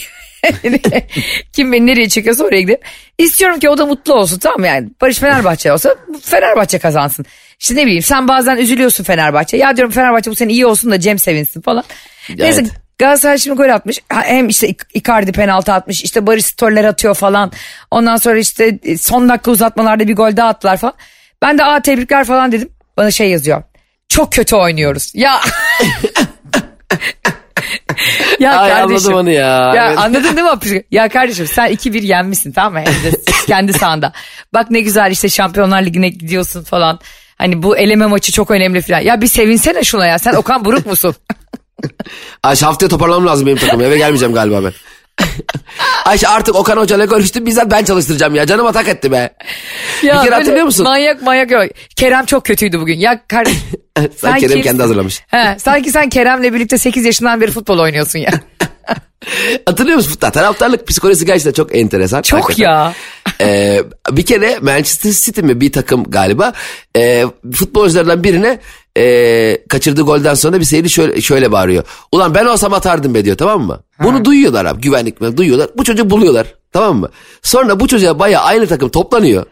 Kim 1.52 1.72
beni 1.72 1.86
nereye 1.86 2.08
çekiyorsa 2.08 2.44
oraya 2.44 2.60
gidip 2.60 2.84
istiyorum 3.18 3.58
ki 3.58 3.68
o 3.68 3.78
da 3.78 3.86
mutlu 3.86 4.14
olsun 4.14 4.38
tamam 4.38 4.60
mı? 4.60 4.66
yani 4.66 4.88
Barış 5.00 5.18
Fenerbahçe 5.18 5.72
olsa 5.72 5.96
Fenerbahçe 6.22 6.78
kazansın. 6.78 7.26
İşte 7.62 7.76
ne 7.76 7.86
bileyim 7.86 8.02
sen 8.02 8.28
bazen 8.28 8.56
üzülüyorsun 8.56 9.04
Fenerbahçe. 9.04 9.56
Ya 9.56 9.76
diyorum 9.76 9.92
Fenerbahçe 9.92 10.30
bu 10.30 10.34
sene 10.36 10.52
iyi 10.52 10.66
olsun 10.66 10.90
da 10.90 11.00
Cem 11.00 11.18
sevinsin 11.18 11.60
falan. 11.60 11.84
Neyse 12.28 12.60
Evet. 12.60 12.72
Galatasaray 12.98 13.38
şimdi 13.38 13.56
gol 13.56 13.68
atmış. 13.68 13.98
Hem 14.08 14.48
işte 14.48 14.74
Icardi 14.94 15.32
penaltı 15.32 15.72
atmış. 15.72 16.04
işte 16.04 16.26
Barış 16.26 16.44
stoller 16.46 16.84
atıyor 16.84 17.14
falan. 17.14 17.52
Ondan 17.90 18.16
sonra 18.16 18.38
işte 18.38 18.78
e, 18.82 18.98
son 18.98 19.28
dakika 19.28 19.50
uzatmalarda 19.50 20.08
bir 20.08 20.16
gol 20.16 20.36
daha 20.36 20.48
attılar 20.48 20.76
falan. 20.76 20.94
Ben 21.42 21.58
de 21.58 21.64
aa 21.64 21.80
tebrikler 21.80 22.24
falan 22.24 22.52
dedim. 22.52 22.68
Bana 22.96 23.10
şey 23.10 23.30
yazıyor. 23.30 23.62
Çok 24.08 24.32
kötü 24.32 24.56
oynuyoruz. 24.56 25.12
Ya 25.14 25.40
ya 28.40 28.60
Ay 28.60 28.70
kardeşim. 28.70 28.96
anladım 28.96 29.14
onu 29.14 29.30
ya. 29.30 29.74
Ya 29.74 29.86
Evet. 29.88 29.98
anladın 29.98 30.36
değil 30.36 30.74
mi? 30.76 30.82
Ya 30.90 31.08
kardeşim 31.08 31.46
sen 31.46 31.72
2-1 31.72 32.02
yenmişsin 32.04 32.52
tamam 32.52 32.72
mı? 32.72 32.78
Hem 32.78 33.12
de 33.12 33.16
kendi 33.46 33.72
sahanda. 33.72 34.12
Bak 34.54 34.70
ne 34.70 34.80
güzel 34.80 35.10
işte 35.10 35.28
Şampiyonlar 35.28 35.82
Ligi'ne 35.82 36.08
gidiyorsun 36.08 36.64
falan. 36.64 37.00
Hani 37.42 37.62
bu 37.62 37.76
eleme 37.76 38.06
maçı 38.06 38.32
çok 38.32 38.50
önemli 38.50 38.82
falan. 38.82 39.00
Ya 39.00 39.20
bir 39.20 39.26
sevinsene 39.26 39.84
şuna 39.84 40.06
ya. 40.06 40.18
Sen 40.18 40.34
Okan 40.34 40.64
Buruk 40.64 40.86
musun? 40.86 41.14
Ayşe 42.42 42.66
haftaya 42.66 42.88
toparlamam 42.88 43.26
lazım 43.26 43.46
benim 43.46 43.58
takımı. 43.58 43.82
Eve 43.82 43.98
gelmeyeceğim 43.98 44.34
galiba 44.34 44.64
ben. 44.64 44.72
Ayşe 46.04 46.28
artık 46.28 46.54
Okan 46.54 46.76
Hoca'yla 46.76 47.04
görüştüm. 47.04 47.46
Bizzat 47.46 47.70
ben 47.70 47.84
çalıştıracağım 47.84 48.34
ya. 48.34 48.46
Canım 48.46 48.66
atak 48.66 48.88
etti 48.88 49.12
be. 49.12 49.30
Ya 50.02 50.18
Bir 50.18 50.24
kere 50.24 50.34
hatırlıyor 50.34 50.64
musun? 50.64 50.84
Manyak 50.84 51.22
manyak 51.22 51.50
yok. 51.50 51.64
Kerem 51.96 52.24
çok 52.26 52.44
kötüydü 52.44 52.80
bugün. 52.80 52.98
Ya 52.98 53.26
kardeşim. 53.28 53.60
Sen 54.16 54.34
Kerem 54.34 54.40
kimsin? 54.40 54.62
kendi 54.62 54.82
hazırlamış. 54.82 55.22
He, 55.28 55.56
sanki 55.58 55.90
sen 55.90 56.08
Kerem'le 56.08 56.42
birlikte 56.54 56.78
8 56.78 57.04
yaşından 57.04 57.40
beri 57.40 57.50
futbol 57.50 57.78
oynuyorsun 57.78 58.18
ya. 58.18 58.30
Hatırlıyor 59.66 59.96
musun? 59.96 60.10
Futbol, 60.10 60.30
taraftarlık 60.30 60.86
psikolojisi 60.88 61.26
gerçekten 61.26 61.52
çok 61.52 61.76
enteresan. 61.76 62.22
Çok 62.22 62.40
Hakikaten. 62.40 62.64
ya. 62.64 62.94
Ee, 63.40 63.82
bir 64.10 64.26
kere 64.26 64.58
Manchester 64.58 65.10
City 65.12 65.40
mi 65.40 65.60
bir 65.60 65.72
takım 65.72 66.04
galiba 66.04 66.52
e, 66.96 67.24
futbolculardan 67.52 68.24
birine 68.24 68.60
e, 68.98 69.66
kaçırdığı 69.68 70.02
golden 70.02 70.34
sonra 70.34 70.60
bir 70.60 70.64
seyirci 70.64 70.90
şöyle, 70.90 71.20
şöyle 71.20 71.52
bağırıyor. 71.52 71.84
Ulan 72.12 72.34
ben 72.34 72.46
olsam 72.46 72.72
atardım 72.72 73.14
be 73.14 73.24
diyor 73.24 73.36
tamam 73.36 73.62
mı? 73.62 73.80
Bunu 74.02 74.24
duyuyorlar 74.24 74.64
abi 74.64 74.80
güvenlik 74.80 75.20
mi 75.20 75.36
duyuyorlar. 75.36 75.70
Bu 75.76 75.84
çocuğu 75.84 76.10
buluyorlar 76.10 76.54
tamam 76.72 76.96
mı? 76.96 77.08
Sonra 77.42 77.80
bu 77.80 77.88
çocuğa 77.88 78.18
baya 78.18 78.40
aynı 78.40 78.66
takım 78.66 78.88
toplanıyor. 78.88 79.46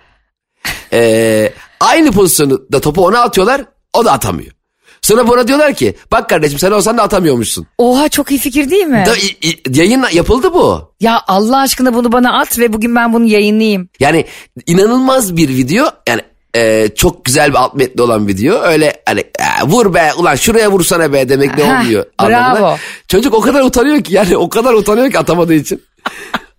Ee, 0.92 1.52
aynı 1.80 2.12
pozisyonu 2.12 2.72
da 2.72 2.80
topu 2.80 3.06
ona 3.06 3.20
atıyorlar 3.20 3.64
o 3.92 4.04
da 4.04 4.12
atamıyor. 4.12 4.52
Sonra 5.02 5.28
buna 5.28 5.48
diyorlar 5.48 5.74
ki 5.74 5.94
bak 6.12 6.28
kardeşim 6.28 6.58
sen 6.58 6.70
olsan 6.70 6.98
da 6.98 7.02
atamıyormuşsun. 7.02 7.66
Oha 7.78 8.08
çok 8.08 8.30
iyi 8.30 8.38
fikir 8.40 8.70
değil 8.70 8.86
mi? 8.86 9.04
Da, 9.06 9.16
i- 9.16 9.48
i- 9.50 9.78
yayın 9.78 10.04
yapıldı 10.12 10.54
bu. 10.54 10.92
Ya 11.00 11.22
Allah 11.28 11.58
aşkına 11.60 11.94
bunu 11.94 12.12
bana 12.12 12.40
at 12.40 12.58
ve 12.58 12.72
bugün 12.72 12.94
ben 12.96 13.12
bunu 13.12 13.24
yayınlayayım. 13.24 13.88
Yani 14.00 14.24
inanılmaz 14.66 15.36
bir 15.36 15.48
video. 15.48 15.86
Yani 16.08 16.20
e, 16.56 16.88
çok 16.96 17.24
güzel 17.24 17.50
bir 17.50 17.54
alt 17.56 17.74
metni 17.74 18.02
olan 18.02 18.28
video. 18.28 18.58
Öyle 18.62 19.02
hani 19.06 19.20
"E, 19.20 19.66
vur 19.66 19.94
be 19.94 20.10
ulan 20.18 20.34
şuraya 20.36 20.70
vursana 20.72 21.12
be 21.12 21.28
demek 21.28 21.58
ne 21.58 21.64
Heh, 21.64 21.78
olmuyor 21.80 22.04
bravo. 22.22 22.34
anlamına. 22.36 22.76
Çocuk 23.08 23.34
o 23.34 23.40
kadar 23.40 23.62
utanıyor 23.62 24.04
ki 24.04 24.14
yani 24.14 24.36
o 24.36 24.48
kadar 24.48 24.72
utanıyor 24.74 25.10
ki 25.10 25.18
atamadığı 25.18 25.54
için. 25.54 25.82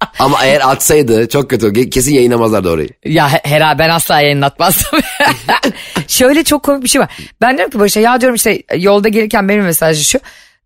Ama 0.20 0.46
eğer 0.46 0.72
atsaydı 0.72 1.29
çok 1.29 1.50
kötü. 1.50 1.89
Kesin 1.89 2.13
yayınlamazlardı 2.13 2.70
orayı. 2.70 2.89
Ya 3.05 3.29
Hera 3.43 3.79
ben 3.79 3.89
asla 3.89 4.22
yayınlatmazdım. 4.22 5.00
Şöyle 6.08 6.43
çok 6.43 6.63
komik 6.63 6.84
bir 6.84 6.89
şey 6.89 7.01
var. 7.01 7.10
Ben 7.41 7.58
diyorum 7.58 7.72
ki 7.72 7.79
Barış'a 7.79 8.00
ya 8.00 8.22
diyorum 8.22 8.36
işte 8.36 8.63
yolda 8.77 9.08
gelirken 9.10 9.50
benim 9.50 9.63
mesajı 9.63 10.03
şu. 10.03 10.20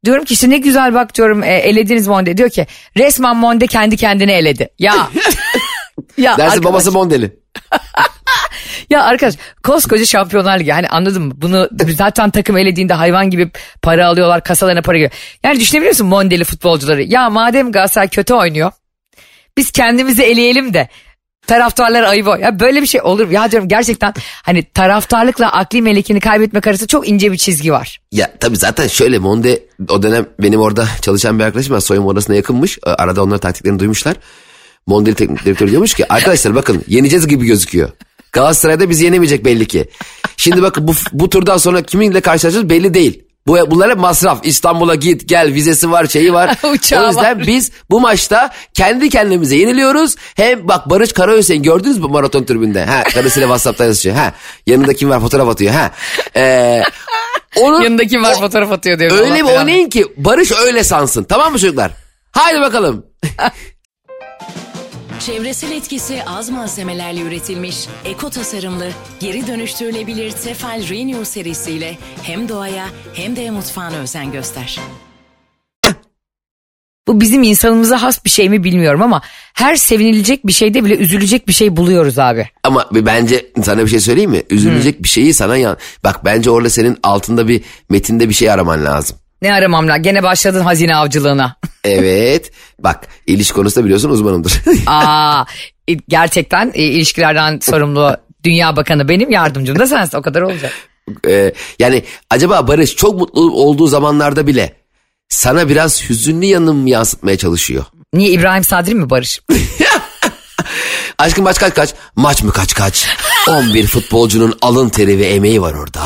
Diyorum 0.06 0.26
ki 0.26 0.34
işte 0.34 0.50
ne 0.50 0.58
güzel 0.58 0.94
bak 0.94 1.16
diyorum 1.16 1.44
e, 1.44 1.54
elediniz 1.54 2.08
Monde. 2.08 2.38
Diyor 2.38 2.50
ki 2.50 2.68
resmen 2.98 3.36
Monde 3.36 3.68
kendi 3.68 3.98
kendini 3.98 4.32
eledi. 4.32 4.70
Ya. 4.80 4.96
ya 6.18 6.38
Dersin 6.38 6.44
arkadaş, 6.44 6.64
babası 6.64 6.92
Mondeli. 6.92 7.32
ya 8.90 9.04
arkadaş 9.04 9.36
koskoca 9.64 10.06
şampiyonlar 10.06 10.60
ligi 10.60 10.72
hani 10.72 10.88
anladın 10.90 11.24
mı? 11.24 11.34
Bunu 11.36 11.70
zaten 11.98 12.30
takım 12.30 12.58
elediğinde 12.58 12.94
hayvan 12.94 13.30
gibi 13.30 13.52
para 13.82 14.08
alıyorlar 14.08 14.44
kasalarına 14.44 14.82
para 14.82 14.98
giriyor. 14.98 15.12
Yani 15.44 15.60
düşünebiliyor 15.60 15.92
musun 15.92 16.08
Mondeli 16.08 16.44
futbolcuları? 16.44 17.04
Ya 17.04 17.30
madem 17.30 17.72
Galatasaray 17.72 18.08
kötü 18.08 18.34
oynuyor 18.34 18.72
biz 19.58 19.72
kendimizi 19.72 20.24
eleyelim 20.24 20.74
de 20.74 20.90
taraftarlar 21.48 22.04
ayıp 22.04 22.28
Ya 22.42 22.60
böyle 22.60 22.82
bir 22.82 22.88
şey 22.88 23.02
olur? 23.02 23.30
Ya 23.30 23.52
diyorum 23.52 23.70
gerçekten 23.70 24.14
hani 24.44 24.64
taraftarlıkla 24.64 25.52
akli 25.52 25.82
melekini 25.82 26.20
kaybetmek 26.20 26.68
arasında 26.68 26.88
çok 26.88 27.10
ince 27.10 27.32
bir 27.32 27.38
çizgi 27.38 27.72
var. 27.72 28.02
Ya 28.12 28.34
tabii 28.40 28.58
zaten 28.58 28.88
şöyle 28.88 29.20
Monde 29.20 29.64
o 29.90 30.04
dönem 30.04 30.26
benim 30.42 30.60
orada 30.60 30.88
çalışan 31.02 31.40
bir 31.40 31.44
arkadaşım 31.44 31.76
var. 31.76 31.80
Soyunma 31.80 32.10
odasına 32.10 32.36
yakınmış. 32.36 32.80
Arada 32.84 33.24
onların 33.24 33.40
taktiklerini 33.40 33.80
duymuşlar. 33.80 34.16
Mondeli 34.88 35.16
teknik 35.16 35.46
direktörü 35.46 35.70
diyormuş 35.70 35.94
ki 35.94 36.14
arkadaşlar 36.14 36.56
bakın 36.56 36.84
yeneceğiz 36.88 37.28
gibi 37.28 37.46
gözüküyor. 37.46 37.90
Galatasaray'da 38.32 38.90
biz 38.90 39.02
yenemeyecek 39.02 39.46
belli 39.46 39.66
ki. 39.66 39.90
Şimdi 40.38 40.62
bakın 40.62 40.88
bu, 40.88 40.94
bu 41.14 41.30
turdan 41.30 41.58
sonra 41.58 41.82
kiminle 41.82 42.22
karşılaşacağız 42.22 42.70
belli 42.70 42.94
değil. 42.94 43.25
Bu, 43.48 43.72
bunlar 43.72 43.92
hep 43.92 43.98
masraf. 43.98 44.40
İstanbul'a 44.44 44.96
git 44.96 45.30
gel 45.30 45.54
vizesi 45.54 45.92
var 45.92 46.06
şeyi 46.06 46.34
var. 46.34 46.58
o 46.64 46.74
yüzden 46.74 47.16
var. 47.16 47.48
biz 47.48 47.72
bu 47.90 48.00
maçta 48.00 48.52
kendi 48.74 49.10
kendimize 49.10 49.56
yeniliyoruz. 49.56 50.16
Hem 50.36 50.68
bak 50.68 50.90
Barış 50.90 51.14
Karahüseyin 51.14 51.64
gördünüz 51.64 51.98
mü 51.98 52.08
maraton 52.08 52.44
tribünde? 52.44 52.86
Ha, 52.86 53.04
karısıyla 53.04 53.48
Whatsapp'ta 53.48 53.86
yazışıyor. 53.86 54.16
Ha, 54.16 54.34
yanında 54.68 54.94
kim 54.94 55.10
var 55.10 55.20
fotoğraf 55.20 55.50
atıyor. 55.50 55.74
Ha. 55.74 55.92
Ee, 56.36 56.84
onun, 57.56 57.82
yanında 57.82 58.08
kim 58.08 58.24
var 58.24 58.36
o, 58.38 58.40
fotoğraf 58.40 58.72
atıyor 58.72 59.00
diyor. 59.00 59.12
Öyle 59.12 59.36
bir 59.36 59.58
oynayın 59.58 59.90
ki 59.90 60.06
Barış 60.18 60.52
öyle 60.52 60.84
sansın. 60.84 61.24
Tamam 61.24 61.52
mı 61.52 61.60
çocuklar? 61.60 61.92
Haydi 62.32 62.62
bakalım. 62.62 63.06
Çevresel 65.20 65.72
etkisi 65.72 66.24
az 66.26 66.50
malzemelerle 66.50 67.22
üretilmiş, 67.22 67.88
eko 68.06 68.30
tasarımlı, 68.30 68.90
geri 69.20 69.48
dönüştürülebilir 69.48 70.32
Tefal 70.32 70.90
Renew 70.90 71.26
serisiyle 71.26 71.98
hem 72.24 72.50
doğaya 72.50 72.86
hem 73.14 73.36
de 73.36 73.52
mutfağına 73.52 73.96
özen 73.96 74.32
göster. 74.32 74.80
Bu 77.08 77.22
bizim 77.22 77.44
insanımıza 77.44 78.02
has 78.02 78.26
bir 78.26 78.30
şey 78.30 78.50
mi 78.50 78.64
bilmiyorum 78.64 79.02
ama 79.02 79.22
her 79.54 79.76
sevinilecek 79.76 80.48
bir 80.48 80.54
şeyde 80.54 80.86
bile 80.86 80.98
üzülecek 80.98 81.48
bir 81.48 81.54
şey 81.54 81.78
buluyoruz 81.78 82.20
abi. 82.20 82.50
Ama 82.64 82.90
bence 82.92 83.52
sana 83.64 83.84
bir 83.84 83.88
şey 83.88 84.00
söyleyeyim 84.00 84.32
mi? 84.32 84.44
Üzülecek 84.50 84.96
hmm. 84.96 85.04
bir 85.04 85.10
şeyi 85.10 85.34
sana 85.34 85.58
yan... 85.58 85.78
Bak 86.04 86.26
bence 86.26 86.50
orada 86.50 86.70
senin 86.70 86.98
altında 87.04 87.48
bir 87.48 87.62
metinde 87.90 88.30
bir 88.30 88.34
şey 88.34 88.52
araman 88.52 88.86
lazım. 88.86 89.18
Ne 89.42 89.54
aramam 89.54 89.88
la? 89.88 89.98
Gene 89.98 90.24
başladın 90.24 90.62
hazine 90.62 90.96
avcılığına. 90.96 91.56
evet. 91.84 92.52
Bak 92.80 93.08
ilişki 93.28 93.54
konusunda 93.54 93.86
biliyorsun 93.86 94.10
uzmanımdır. 94.10 94.62
Aa, 94.88 95.46
gerçekten 96.08 96.72
e, 96.74 96.84
ilişkilerden 96.84 97.60
sorumlu 97.60 98.18
Dünya 98.44 98.76
Bakanı 98.76 99.10
benim 99.10 99.32
yardımcım 99.32 99.80
da 99.80 99.88
sensin 99.88 100.18
o 100.18 100.22
kadar 100.22 100.42
olacak. 100.42 100.74
Ee, 101.28 101.54
yani 101.80 102.04
acaba 102.30 102.68
Barış 102.68 102.96
çok 102.96 103.20
mutlu 103.20 103.52
olduğu 103.52 103.88
zamanlarda 103.88 104.48
bile 104.48 104.76
sana 105.30 105.70
biraz 105.70 106.10
hüzünlü 106.10 106.46
yanım 106.46 106.88
yansıtmaya 106.88 107.38
çalışıyor. 107.38 107.86
Niye 108.14 108.30
İbrahim 108.30 108.64
Sadri 108.64 108.96
mi 108.96 109.10
Barış? 109.10 109.42
Aşkım 111.18 111.44
maç 111.44 111.60
kaç 111.60 111.74
kaç? 111.74 111.94
Maç 112.16 112.44
mı 112.44 112.52
kaç 112.52 112.74
kaç? 112.74 113.08
11 113.48 113.88
futbolcunun 113.88 114.58
alın 114.62 114.90
teri 114.90 115.20
ve 115.20 115.26
emeği 115.28 115.62
var 115.62 115.74
orada. 115.74 116.02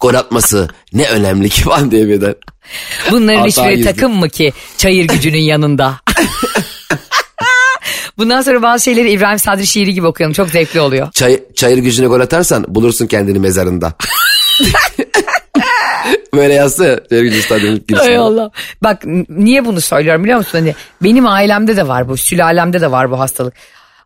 Gol 0.00 0.14
atması 0.14 0.68
ne 0.92 1.08
önemli 1.08 1.48
ki 1.48 1.62
falan 1.62 1.90
diye 1.90 2.08
birden. 2.08 2.34
Bunların 3.10 3.46
hiçbiri 3.46 3.84
takım 3.84 4.14
mı 4.14 4.28
ki 4.28 4.52
çayır 4.76 5.04
gücünün 5.04 5.38
yanında? 5.38 5.94
Bundan 8.18 8.42
sonra 8.42 8.62
bazı 8.62 8.84
şeyleri 8.84 9.10
İbrahim 9.10 9.38
Sadri 9.38 9.66
şiiri 9.66 9.94
gibi 9.94 10.06
okuyalım. 10.06 10.34
Çok 10.34 10.48
zevkli 10.48 10.80
oluyor. 10.80 11.12
Çay, 11.12 11.40
çayır 11.54 11.78
gücüne 11.78 12.06
gol 12.06 12.20
atarsan 12.20 12.64
bulursun 12.68 13.06
kendini 13.06 13.38
mezarında. 13.38 13.92
Böyle 16.34 16.54
yazsa 16.54 17.00
çayır 17.10 17.22
gücü 17.22 17.42
stadyumun 17.42 17.84
Hay 17.96 18.16
Allah. 18.16 18.50
Bak 18.82 19.02
niye 19.28 19.64
bunu 19.64 19.80
söylüyorum 19.80 20.24
biliyor 20.24 20.38
musun? 20.38 20.58
Hani 20.58 20.74
benim 21.02 21.26
ailemde 21.26 21.76
de 21.76 21.88
var 21.88 22.08
bu. 22.08 22.16
Sülalemde 22.16 22.80
de 22.80 22.90
var 22.90 23.10
bu 23.10 23.18
hastalık. 23.20 23.54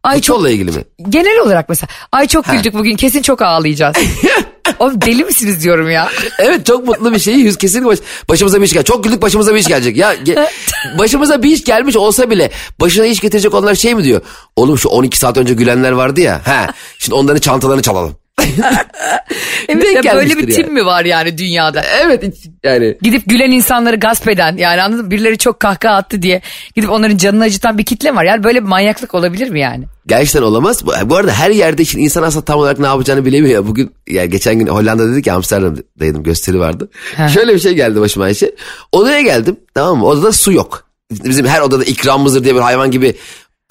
Ay 0.06 0.20
Futbolla 0.20 0.48
çok, 0.48 0.50
ilgili 0.50 0.70
mi? 0.70 0.84
Genel 1.08 1.40
olarak 1.40 1.68
mesela. 1.68 1.88
Ay 2.12 2.28
çok 2.28 2.44
güldük 2.44 2.74
ha. 2.74 2.78
bugün 2.78 2.96
kesin 2.96 3.22
çok 3.22 3.42
ağlayacağız. 3.42 3.96
Oğlum 4.78 5.00
deli 5.00 5.24
misiniz 5.24 5.64
diyorum 5.64 5.90
ya. 5.90 6.08
evet 6.38 6.66
çok 6.66 6.86
mutlu 6.86 7.12
bir 7.12 7.18
şey. 7.18 7.34
Yüz 7.34 7.56
kesin 7.56 7.84
baş, 7.84 7.98
başımıza 8.28 8.58
bir 8.58 8.64
iş 8.64 8.72
gelecek. 8.72 8.86
Çok 8.86 9.04
güldük 9.04 9.22
başımıza 9.22 9.54
bir 9.54 9.58
iş 9.58 9.66
gelecek. 9.66 9.96
Ya 9.96 10.14
ge, 10.14 10.48
başımıza 10.98 11.42
bir 11.42 11.50
iş 11.50 11.64
gelmiş 11.64 11.96
olsa 11.96 12.30
bile 12.30 12.50
başına 12.80 13.06
iş 13.06 13.20
getirecek 13.20 13.54
onlar 13.54 13.74
şey 13.74 13.94
mi 13.94 14.04
diyor? 14.04 14.20
Oğlum 14.56 14.78
şu 14.78 14.88
12 14.88 15.18
saat 15.18 15.36
önce 15.36 15.54
gülenler 15.54 15.92
vardı 15.92 16.20
ya. 16.20 16.40
He, 16.44 16.66
şimdi 16.98 17.14
onların 17.14 17.40
çantalarını 17.40 17.82
çalalım. 17.82 18.16
evet 19.68 20.04
ya 20.04 20.14
böyle 20.14 20.38
bir 20.38 20.54
tim 20.54 20.74
mi 20.74 20.86
var 20.86 21.04
yani 21.04 21.38
dünyada? 21.38 21.82
Evet 22.02 22.24
yani. 22.64 22.98
Gidip 23.02 23.22
gülen 23.26 23.50
insanları 23.50 23.96
gasp 23.96 24.28
eden 24.28 24.56
yani 24.56 24.82
anladın 24.82 25.04
mı? 25.04 25.10
Birileri 25.10 25.38
çok 25.38 25.60
kahkaha 25.60 25.94
attı 25.94 26.22
diye 26.22 26.40
gidip 26.74 26.90
onların 26.90 27.16
canını 27.16 27.44
acıtan 27.44 27.78
bir 27.78 27.84
kitle 27.84 28.14
var. 28.14 28.24
Yani 28.24 28.44
böyle 28.44 28.62
bir 28.62 28.68
manyaklık 28.68 29.14
olabilir 29.14 29.50
mi 29.50 29.60
yani? 29.60 29.84
Gerçekten 30.06 30.42
olamaz. 30.42 30.86
Bu 31.04 31.16
arada 31.16 31.32
her 31.32 31.50
yerde 31.50 31.82
için 31.82 31.98
insan 31.98 32.22
aslında 32.22 32.44
tam 32.44 32.58
olarak 32.58 32.78
ne 32.78 32.86
yapacağını 32.86 33.24
bilemiyor. 33.24 33.66
Bugün 33.66 33.92
yani 34.06 34.30
geçen 34.30 34.58
gün 34.58 34.66
Hollanda 34.66 35.12
dedik 35.12 35.26
ya 35.26 35.34
Amsterdam'daydım 35.34 36.22
gösteri 36.22 36.58
vardı. 36.58 36.88
Şöyle 37.34 37.54
bir 37.54 37.58
şey 37.58 37.74
geldi 37.74 38.00
başıma 38.00 38.24
Ayşe. 38.24 38.54
Odaya 38.92 39.20
geldim 39.20 39.56
tamam 39.74 39.98
mı? 39.98 40.06
Odada 40.06 40.32
su 40.32 40.52
yok. 40.52 40.86
Bizim 41.10 41.46
her 41.46 41.60
odada 41.60 41.84
ikramımızdır 41.84 42.44
diye 42.44 42.54
bir 42.54 42.60
hayvan 42.60 42.90
gibi 42.90 43.16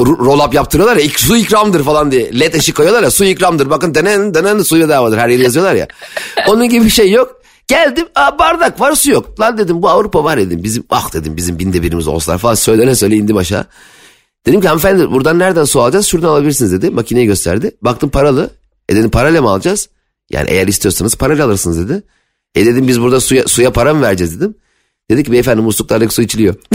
roll 0.02 0.48
up 0.48 0.54
yaptırıyorlar 0.54 0.98
ya 0.98 1.10
su 1.18 1.38
ikramdır 1.38 1.84
falan 1.84 2.12
diye. 2.12 2.40
led 2.40 2.54
ışık 2.54 2.76
koyuyorlar 2.76 3.04
ya 3.04 3.12
su 3.12 3.26
ikramdır. 3.26 3.70
Bakın 3.70 3.96
denen 3.96 4.34
denen 4.34 4.60
suyu 4.60 4.90
davadır 4.90 5.18
her 5.18 5.30
yeri 5.30 5.44
yazıyorlar 5.44 5.76
ya. 5.76 5.88
Onun 6.48 6.70
gibi 6.70 6.86
bir 6.86 6.90
şey 6.90 7.12
yok. 7.12 7.42
Geldim 7.68 8.08
aa, 8.16 8.40
bardak 8.40 8.80
var 8.80 8.96
su 8.96 9.12
yok. 9.12 9.40
Lan 9.40 9.58
dedim 9.58 9.82
bu 9.82 9.90
Avrupa 9.90 10.24
var 10.24 10.38
dedim. 10.38 10.64
Bizim 10.64 10.84
ah 10.90 11.14
dedim 11.14 11.38
bizim 11.38 11.60
binde 11.60 11.84
birimiz 11.84 12.08
olsalar 12.08 12.38
falan 12.38 12.56
söylene 12.56 12.96
söyle 12.96 13.16
indim 13.16 13.38
aşağı. 13.38 13.66
Dedim 14.46 14.62
ki 14.62 14.68
hanımefendi 14.68 15.12
buradan 15.12 15.40
nereden 15.40 15.64
su 15.64 15.82
alacağız? 15.82 16.06
Şuradan 16.06 16.28
alabilirsiniz 16.28 16.72
dedi. 16.72 16.90
Makineyi 16.90 17.26
gösterdi. 17.26 17.72
Baktım 17.82 18.10
paralı. 18.10 18.50
E 18.90 18.96
dedim 18.96 19.10
parayla 19.10 19.42
mı 19.42 19.50
alacağız? 19.50 19.90
Yani 20.30 20.50
eğer 20.50 20.68
istiyorsanız 20.68 21.16
parayla 21.16 21.46
alırsınız 21.46 21.90
dedi. 21.90 22.04
E 22.56 22.66
dedim 22.66 22.88
biz 22.88 23.02
burada 23.02 23.20
suya, 23.20 23.48
suya 23.48 23.74
para 23.74 23.94
mı 23.94 24.02
vereceğiz 24.02 24.40
dedim. 24.42 24.56
Dedi 25.10 25.24
ki 25.24 25.32
beyefendi 25.32 25.62
musluklardaki 25.62 26.14
su 26.14 26.22
içiliyor. 26.22 26.56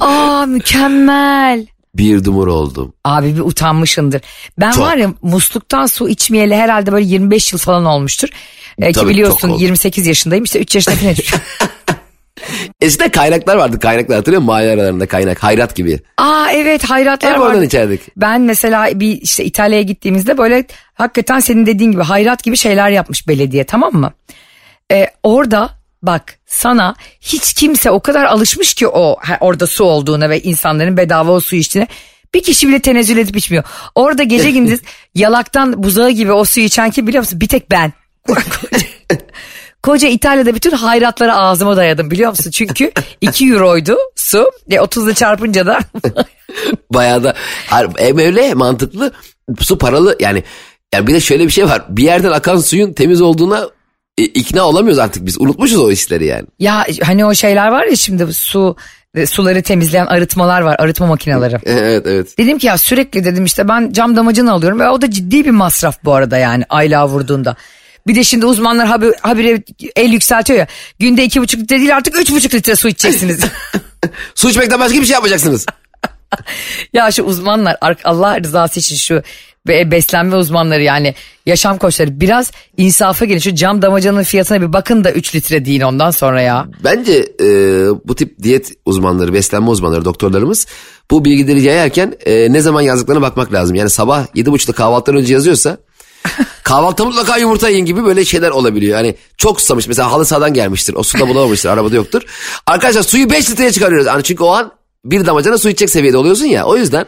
Aa 0.00 0.46
mükemmel. 0.46 1.66
Bir 1.94 2.24
dumur 2.24 2.46
oldum. 2.46 2.92
Abi 3.04 3.36
bir 3.36 3.40
utanmışındır. 3.40 4.20
Ben 4.60 4.70
çok. 4.70 4.84
var 4.84 4.96
ya 4.96 5.14
musluktan 5.22 5.86
su 5.86 6.08
içmeyeli 6.08 6.56
herhalde 6.56 6.92
böyle 6.92 7.06
25 7.06 7.52
yıl 7.52 7.60
falan 7.60 7.84
olmuştur. 7.84 8.28
Ee, 8.78 8.92
ki 8.92 9.08
biliyorsun 9.08 9.50
28 9.50 10.06
yaşındayım 10.06 10.44
işte 10.44 10.58
3 10.58 10.74
yaşında 10.74 10.94
falan 10.94 11.14
Eskiden 12.80 13.10
kaynaklar 13.10 13.56
vardı 13.56 13.78
kaynaklar 13.80 14.16
hatırlıyor 14.16 14.40
musun? 14.42 14.46
Mahalle 14.46 14.70
aralarında 14.70 15.06
kaynak 15.06 15.42
hayrat 15.42 15.76
gibi. 15.76 16.00
Aa 16.18 16.46
evet 16.52 16.84
hayratlar 16.84 17.32
Hep 17.32 17.40
oradan 17.40 17.62
içerdik. 17.62 18.00
Ben 18.16 18.40
mesela 18.40 19.00
bir 19.00 19.20
işte 19.22 19.44
İtalya'ya 19.44 19.82
gittiğimizde 19.82 20.38
böyle 20.38 20.64
hakikaten 20.94 21.40
senin 21.40 21.66
dediğin 21.66 21.92
gibi 21.92 22.02
hayrat 22.02 22.44
gibi 22.44 22.56
şeyler 22.56 22.90
yapmış 22.90 23.28
belediye 23.28 23.64
tamam 23.64 23.94
mı? 23.94 24.12
Ee, 24.92 25.06
orada 25.22 25.70
Bak 26.02 26.38
sana 26.46 26.94
hiç 27.20 27.54
kimse 27.54 27.90
o 27.90 28.00
kadar 28.00 28.24
alışmış 28.24 28.74
ki 28.74 28.88
o 28.88 29.16
orada 29.40 29.66
su 29.66 29.84
olduğuna 29.84 30.30
ve 30.30 30.40
insanların 30.42 30.96
bedava 30.96 31.32
o 31.32 31.40
su 31.40 31.56
içtiğine. 31.56 31.88
Bir 32.34 32.42
kişi 32.42 32.68
bile 32.68 32.80
tenezzül 32.80 33.16
edip 33.16 33.36
içmiyor. 33.36 33.64
Orada 33.94 34.22
gece 34.22 34.50
gündüz 34.50 34.80
yalaktan 35.14 35.82
buzağı 35.82 36.10
gibi 36.10 36.32
o 36.32 36.44
suyu 36.44 36.66
içen 36.66 36.90
kim 36.90 37.06
biliyor 37.06 37.22
musun? 37.22 37.40
Bir 37.40 37.48
tek 37.48 37.70
ben. 37.70 37.92
Koca 39.82 40.08
İtalya'da 40.08 40.54
bütün 40.54 40.70
hayratları 40.70 41.34
ağzıma 41.34 41.76
dayadım 41.76 42.10
biliyor 42.10 42.30
musun? 42.30 42.50
Çünkü 42.50 42.92
2 43.20 43.46
euroydu 43.46 43.96
su. 44.16 44.50
E 44.70 44.74
30'la 44.74 45.14
çarpınca 45.14 45.66
da. 45.66 45.78
Bayağı 46.90 47.24
da 47.24 47.34
hem 47.96 48.18
öyle 48.18 48.54
mantıklı 48.54 49.12
su 49.60 49.78
paralı 49.78 50.16
yani. 50.20 50.44
Yani 50.94 51.06
bir 51.06 51.14
de 51.14 51.20
şöyle 51.20 51.46
bir 51.46 51.50
şey 51.50 51.64
var. 51.64 51.84
Bir 51.88 52.02
yerden 52.02 52.32
akan 52.32 52.56
suyun 52.56 52.92
temiz 52.92 53.20
olduğuna 53.20 53.68
e, 54.20 54.24
ikna 54.24 54.62
olamıyoruz 54.62 54.98
artık 54.98 55.26
biz. 55.26 55.40
Unutmuşuz 55.40 55.78
o 55.78 55.90
işleri 55.90 56.26
yani. 56.26 56.46
Ya 56.58 56.86
hani 57.02 57.24
o 57.24 57.34
şeyler 57.34 57.68
var 57.68 57.86
ya 57.86 57.96
şimdi 57.96 58.34
su 58.34 58.76
e, 59.14 59.26
suları 59.26 59.62
temizleyen 59.62 60.06
arıtmalar 60.06 60.60
var 60.60 60.76
arıtma 60.78 61.06
makineleri. 61.06 61.56
evet 61.64 62.06
evet. 62.06 62.38
Dedim 62.38 62.58
ki 62.58 62.66
ya 62.66 62.78
sürekli 62.78 63.24
dedim 63.24 63.44
işte 63.44 63.68
ben 63.68 63.92
cam 63.92 64.16
damacını 64.16 64.52
alıyorum 64.52 64.80
ve 64.80 64.88
o 64.88 65.02
da 65.02 65.10
ciddi 65.10 65.44
bir 65.44 65.50
masraf 65.50 66.04
bu 66.04 66.14
arada 66.14 66.38
yani 66.38 66.64
aylığa 66.68 67.08
vurduğunda. 67.08 67.56
Bir 68.06 68.14
de 68.14 68.24
şimdi 68.24 68.46
uzmanlar 68.46 68.86
haber, 68.86 69.12
habire 69.20 69.62
el 69.96 70.12
yükseltiyor 70.12 70.58
ya. 70.58 70.66
Günde 70.98 71.24
iki 71.24 71.40
buçuk 71.40 71.60
litre 71.60 71.78
değil 71.78 71.96
artık 71.96 72.20
üç 72.20 72.30
buçuk 72.32 72.54
litre 72.54 72.76
su 72.76 72.88
içeceksiniz. 72.88 73.40
su 74.34 74.50
içmekten 74.50 74.80
başka 74.80 75.00
bir 75.00 75.04
şey 75.06 75.14
yapacaksınız. 75.14 75.66
Ya 76.92 77.10
şu 77.10 77.22
uzmanlar 77.22 77.76
ar- 77.80 77.96
Allah 78.04 78.40
rızası 78.40 78.80
için 78.80 78.96
şu 78.96 79.22
be- 79.68 79.90
beslenme 79.90 80.36
uzmanları 80.36 80.82
yani 80.82 81.14
yaşam 81.46 81.78
koçları 81.78 82.20
biraz 82.20 82.50
insafa 82.76 83.24
gelin. 83.24 83.38
Şu 83.38 83.54
cam 83.54 83.82
damacanın 83.82 84.22
fiyatına 84.22 84.60
bir 84.60 84.72
bakın 84.72 85.04
da 85.04 85.12
3 85.12 85.34
litre 85.34 85.64
deyin 85.64 85.80
ondan 85.80 86.10
sonra 86.10 86.42
ya. 86.42 86.66
Bence 86.84 87.32
e, 87.40 87.46
bu 88.04 88.14
tip 88.14 88.42
diyet 88.42 88.72
uzmanları, 88.86 89.34
beslenme 89.34 89.70
uzmanları, 89.70 90.04
doktorlarımız 90.04 90.66
bu 91.10 91.24
bilgileri 91.24 91.62
yayarken 91.62 92.14
e, 92.26 92.52
ne 92.52 92.60
zaman 92.60 92.80
yazdıklarına 92.80 93.22
bakmak 93.22 93.52
lazım. 93.52 93.76
Yani 93.76 93.90
sabah 93.90 94.26
7.30'da 94.26 94.72
kahvaltıdan 94.72 95.18
önce 95.18 95.34
yazıyorsa 95.34 95.78
kahvaltıda 96.64 97.04
mutlaka 97.04 97.36
yumurta 97.38 97.68
yiyin 97.68 97.84
gibi 97.84 98.04
böyle 98.04 98.24
şeyler 98.24 98.50
olabiliyor. 98.50 98.98
Yani 98.98 99.14
çok 99.36 99.60
susamış 99.60 99.88
mesela 99.88 100.12
halı 100.12 100.24
sahadan 100.24 100.54
gelmiştir. 100.54 100.94
O 100.94 101.02
suda 101.02 101.28
bulamamıştır, 101.28 101.68
arabada 101.68 101.96
yoktur. 101.96 102.22
Arkadaşlar 102.66 103.02
suyu 103.02 103.30
5 103.30 103.50
litreye 103.50 103.72
çıkarıyoruz. 103.72 104.06
Yani 104.06 104.22
çünkü 104.22 104.42
o 104.42 104.48
an 104.48 104.72
bir 105.04 105.26
damacana 105.26 105.58
su 105.58 105.68
içecek 105.68 105.90
seviyede 105.90 106.16
oluyorsun 106.16 106.46
ya. 106.46 106.64
O 106.64 106.76
yüzden 106.76 107.06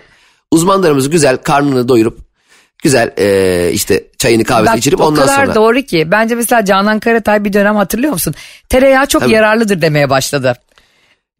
uzmanlarımız 0.50 1.10
güzel 1.10 1.36
karnını 1.36 1.88
doyurup 1.88 2.31
güzel 2.82 3.10
e, 3.18 3.70
işte 3.72 4.04
çayını 4.18 4.44
kahvesini 4.44 4.72
Bak, 4.72 4.78
içirip 4.78 5.00
o 5.00 5.04
ondan 5.04 5.26
kadar 5.26 5.44
sonra. 5.44 5.54
doğru 5.54 5.82
ki. 5.82 6.08
Bence 6.10 6.34
mesela 6.34 6.64
Canan 6.64 7.00
Karatay 7.00 7.44
bir 7.44 7.52
dönem 7.52 7.76
hatırlıyor 7.76 8.12
musun? 8.12 8.34
Tereyağı 8.68 9.06
çok 9.06 9.22
Tabii. 9.22 9.32
yararlıdır 9.32 9.82
demeye 9.82 10.10
başladı. 10.10 10.54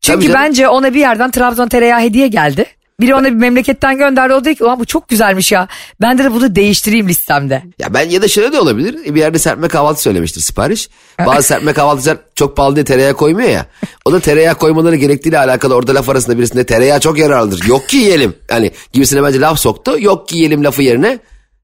Çünkü 0.00 0.34
bence 0.34 0.68
ona 0.68 0.94
bir 0.94 1.00
yerden 1.00 1.30
Trabzon 1.30 1.68
tereyağı 1.68 2.00
hediye 2.00 2.28
geldi. 2.28 2.66
Biri 3.00 3.14
ona 3.14 3.25
bir 3.25 3.30
memleketten 3.30 3.99
gönderdi. 3.99 4.34
O 4.34 4.44
dedi 4.44 4.54
ki 4.54 4.64
bu 4.78 4.84
çok 4.84 5.08
güzelmiş 5.08 5.52
ya. 5.52 5.68
Ben 6.00 6.18
de 6.18 6.32
bunu 6.32 6.54
değiştireyim 6.54 7.08
listemde. 7.08 7.62
Ya 7.78 7.94
ben 7.94 8.11
ya 8.11 8.22
da 8.22 8.28
şöyle 8.28 8.52
de 8.52 8.61
olabilir. 8.61 9.14
Bir 9.14 9.20
yerde 9.20 9.38
serpme 9.38 9.68
kahvaltı 9.68 10.02
söylemiştir 10.02 10.40
sipariş. 10.40 10.88
Bazı 11.26 11.42
serpme 11.42 11.72
kahvaltıcılar 11.72 12.18
çok 12.34 12.56
pahalı 12.56 12.75
diye 12.76 12.84
tereyağı 12.84 13.14
koymuyor 13.14 13.49
ya. 13.49 13.66
O 14.04 14.12
da 14.12 14.20
tereyağı 14.20 14.54
koymaları 14.54 14.96
gerektiğiyle 14.96 15.38
alakalı 15.38 15.75
orada 15.75 15.94
laf 15.94 16.08
arasında 16.08 16.38
birisinde 16.38 16.66
tereyağı 16.66 17.00
çok 17.00 17.18
yararlıdır. 17.18 17.64
Yok 17.66 17.88
ki 17.88 17.96
yiyelim. 17.96 18.34
Yani 18.50 18.70
gibisine 18.92 19.22
bence 19.22 19.40
laf 19.40 19.58
soktu. 19.58 19.96
Yok 19.99 20.28
ki 20.28 20.37
yiyelim 20.37 20.64
lafı 20.64 20.82
yerine 20.82 21.18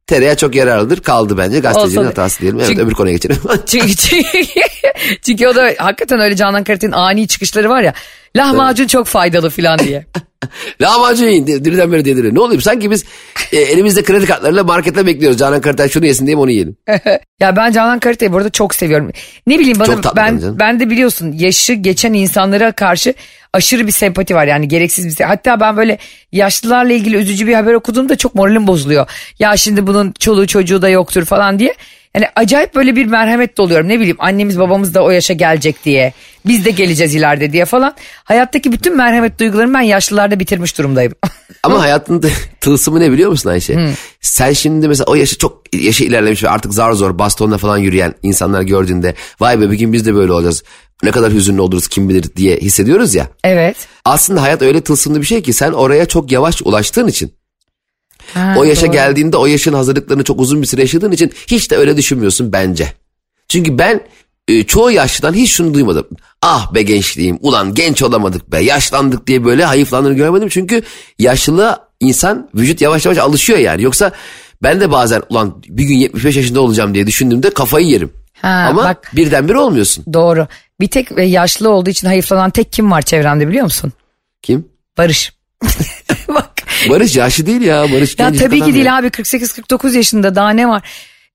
tereyağı 0.08 0.36
çok 0.36 0.54
yararlıdır 0.54 1.00
kaldı 1.00 1.38
bence. 1.38 1.60
Gazetecinin 1.60 2.00
Olsa- 2.00 2.10
hatası 2.10 2.40
diyelim. 2.40 2.58
Evet 2.58 2.68
Çünkü- 2.68 2.82
öbür 2.82 2.94
konuya 2.94 3.14
geçelim. 3.14 3.36
Çünkü, 3.66 3.96
çünkü, 3.96 4.50
çünkü 5.22 5.46
o 5.46 5.56
da 5.56 5.74
hakikaten 5.78 6.20
öyle 6.20 6.36
Canan 6.36 6.64
Karatay'ın 6.64 6.92
ani 6.92 7.28
çıkışları 7.28 7.68
var 7.68 7.82
ya. 7.82 7.92
Lahmacun 8.36 8.86
çok 8.86 9.06
faydalı 9.06 9.50
falan 9.50 9.78
diye. 9.78 10.06
Lahmacun 10.80 11.26
yiyin. 11.26 11.46
Diriden 11.46 11.92
beri 11.92 12.04
deliriyor. 12.04 12.34
Ne 12.34 12.40
oluyor? 12.40 12.60
Sanki 12.60 12.90
biz 12.90 13.04
e, 13.52 13.56
elimizde 13.56 14.02
kredi 14.02 14.26
kartlarıyla 14.26 14.64
markette 14.64 15.06
bekliyoruz. 15.06 15.38
Canan 15.38 15.60
Karatay 15.60 15.88
şunu 15.88 16.06
yesin 16.06 16.26
diye 16.26 16.36
onu 16.36 16.50
yiyelim. 16.50 16.76
Ya 17.40 17.56
ben 17.56 17.72
Canan 17.72 17.98
Karatay'ı 17.98 18.32
burada 18.32 18.50
çok 18.50 18.74
seviyorum. 18.74 19.10
Ne 19.46 19.58
bileyim 19.58 19.78
bana 19.80 20.16
ben 20.16 20.58
ben 20.58 20.80
de 20.80 20.90
biliyorsun 20.90 21.32
yaşı 21.32 21.72
geçen 21.72 22.12
insanlara 22.12 22.72
karşı 22.72 23.14
aşırı 23.52 23.86
bir 23.86 23.92
sempati 23.92 24.34
var 24.34 24.46
yani 24.46 24.68
gereksiz 24.68 25.06
bir 25.06 25.10
se- 25.10 25.24
Hatta 25.24 25.60
ben 25.60 25.76
böyle 25.76 25.98
yaşlılarla 26.32 26.92
ilgili 26.92 27.16
üzücü 27.16 27.46
bir 27.46 27.54
haber 27.54 27.74
okuduğumda 27.74 28.16
çok 28.16 28.34
moralim 28.34 28.66
bozuluyor. 28.66 29.06
Ya 29.38 29.56
şimdi 29.56 29.86
bunun 29.86 30.12
çoluğu 30.12 30.46
çocuğu 30.46 30.82
da 30.82 30.88
yoktur 30.88 31.24
falan 31.24 31.58
diye. 31.58 31.74
Yani 32.14 32.26
acayip 32.36 32.74
böyle 32.74 32.96
bir 32.96 33.06
merhamet 33.06 33.58
doluyorum. 33.58 33.88
Ne 33.88 33.98
bileyim 34.00 34.16
annemiz 34.18 34.58
babamız 34.58 34.94
da 34.94 35.02
o 35.04 35.10
yaşa 35.10 35.34
gelecek 35.34 35.84
diye. 35.84 36.12
Biz 36.46 36.64
de 36.64 36.70
geleceğiz 36.70 37.14
ileride 37.14 37.52
diye 37.52 37.64
falan. 37.64 37.94
Hayattaki 38.24 38.72
bütün 38.72 38.96
merhamet 38.96 39.40
duygularımı 39.40 39.74
ben 39.74 39.80
yaşlılarda 39.80 40.40
bitirmiş 40.40 40.78
durumdayım. 40.78 41.12
Ama 41.62 41.80
hayatın 41.80 42.22
tılsımı 42.60 43.00
ne 43.00 43.12
biliyor 43.12 43.30
musun 43.30 43.50
Ayşe? 43.50 43.72
Sen 44.20 44.52
şimdi 44.52 44.88
mesela 44.88 45.04
o 45.08 45.14
yaşı 45.14 45.38
çok 45.38 45.62
yaşı 45.74 46.04
ilerlemiş 46.04 46.44
ve 46.44 46.48
artık 46.48 46.74
zar 46.74 46.92
zor 46.92 47.18
bastonla 47.18 47.58
falan 47.58 47.78
yürüyen 47.78 48.14
insanlar 48.22 48.62
gördüğünde 48.62 49.14
vay 49.40 49.60
be 49.60 49.70
bir 49.70 49.78
gün 49.78 49.92
biz 49.92 50.06
de 50.06 50.14
böyle 50.14 50.32
olacağız. 50.32 50.62
Ne 51.02 51.10
kadar 51.10 51.32
hüzünlü 51.32 51.60
oluruz 51.60 51.88
kim 51.88 52.08
bilir 52.08 52.24
diye 52.36 52.56
hissediyoruz 52.56 53.14
ya. 53.14 53.28
evet. 53.44 53.76
Aslında 54.04 54.42
hayat 54.42 54.62
öyle 54.62 54.80
tılsımlı 54.80 55.20
bir 55.20 55.26
şey 55.26 55.42
ki 55.42 55.52
sen 55.52 55.72
oraya 55.72 56.06
çok 56.06 56.32
yavaş 56.32 56.62
ulaştığın 56.62 57.06
için 57.06 57.32
Ha, 58.34 58.54
o 58.58 58.64
yaşa 58.64 58.86
doğru. 58.86 58.92
geldiğinde 58.92 59.36
o 59.36 59.46
yaşın 59.46 59.72
hazırlıklarını 59.72 60.24
çok 60.24 60.40
uzun 60.40 60.62
bir 60.62 60.66
süre 60.66 60.80
yaşadığın 60.80 61.12
için 61.12 61.32
hiç 61.46 61.70
de 61.70 61.76
öyle 61.76 61.96
düşünmüyorsun 61.96 62.52
bence. 62.52 62.92
Çünkü 63.48 63.78
ben 63.78 64.00
e, 64.48 64.62
çoğu 64.64 64.90
yaşlıdan 64.90 65.34
hiç 65.34 65.50
şunu 65.50 65.74
duymadım. 65.74 66.06
Ah 66.42 66.74
be 66.74 66.82
gençliğim 66.82 67.38
ulan 67.40 67.74
genç 67.74 68.02
olamadık 68.02 68.52
be 68.52 68.60
yaşlandık 68.60 69.26
diye 69.26 69.44
böyle 69.44 69.64
hayıflandığını 69.64 70.14
görmedim. 70.14 70.48
Çünkü 70.48 70.82
yaşlı 71.18 71.78
insan 72.00 72.50
vücut 72.54 72.80
yavaş 72.80 73.04
yavaş 73.06 73.18
alışıyor 73.18 73.58
yani. 73.58 73.82
Yoksa 73.82 74.12
ben 74.62 74.80
de 74.80 74.90
bazen 74.90 75.22
ulan 75.30 75.62
bir 75.68 75.84
gün 75.84 75.94
75 75.96 76.36
yaşında 76.36 76.60
olacağım 76.60 76.94
diye 76.94 77.06
düşündüğümde 77.06 77.50
kafayı 77.50 77.86
yerim. 77.86 78.12
Ha, 78.42 78.66
Ama 78.70 78.84
bak. 78.84 79.10
birdenbire 79.16 79.58
olmuyorsun. 79.58 80.04
Doğru. 80.12 80.46
Bir 80.80 80.88
tek 80.88 81.16
ve 81.16 81.24
yaşlı 81.24 81.70
olduğu 81.70 81.90
için 81.90 82.06
hayıflanan 82.06 82.50
tek 82.50 82.72
kim 82.72 82.90
var 82.90 83.02
çevremde 83.02 83.48
biliyor 83.48 83.64
musun? 83.64 83.92
Kim? 84.42 84.68
Barış. 84.98 85.32
Bak. 86.28 86.50
Barış 86.88 87.16
yaşlı 87.16 87.46
değil 87.46 87.60
ya. 87.62 87.92
Barış 87.92 88.18
Ya 88.18 88.32
tabii 88.32 88.60
ki 88.60 88.74
değil 88.74 88.84
ya. 88.86 88.96
abi 88.96 89.06
48-49 89.06 89.96
yaşında 89.96 90.34
daha 90.34 90.50
ne 90.50 90.68
var? 90.68 90.82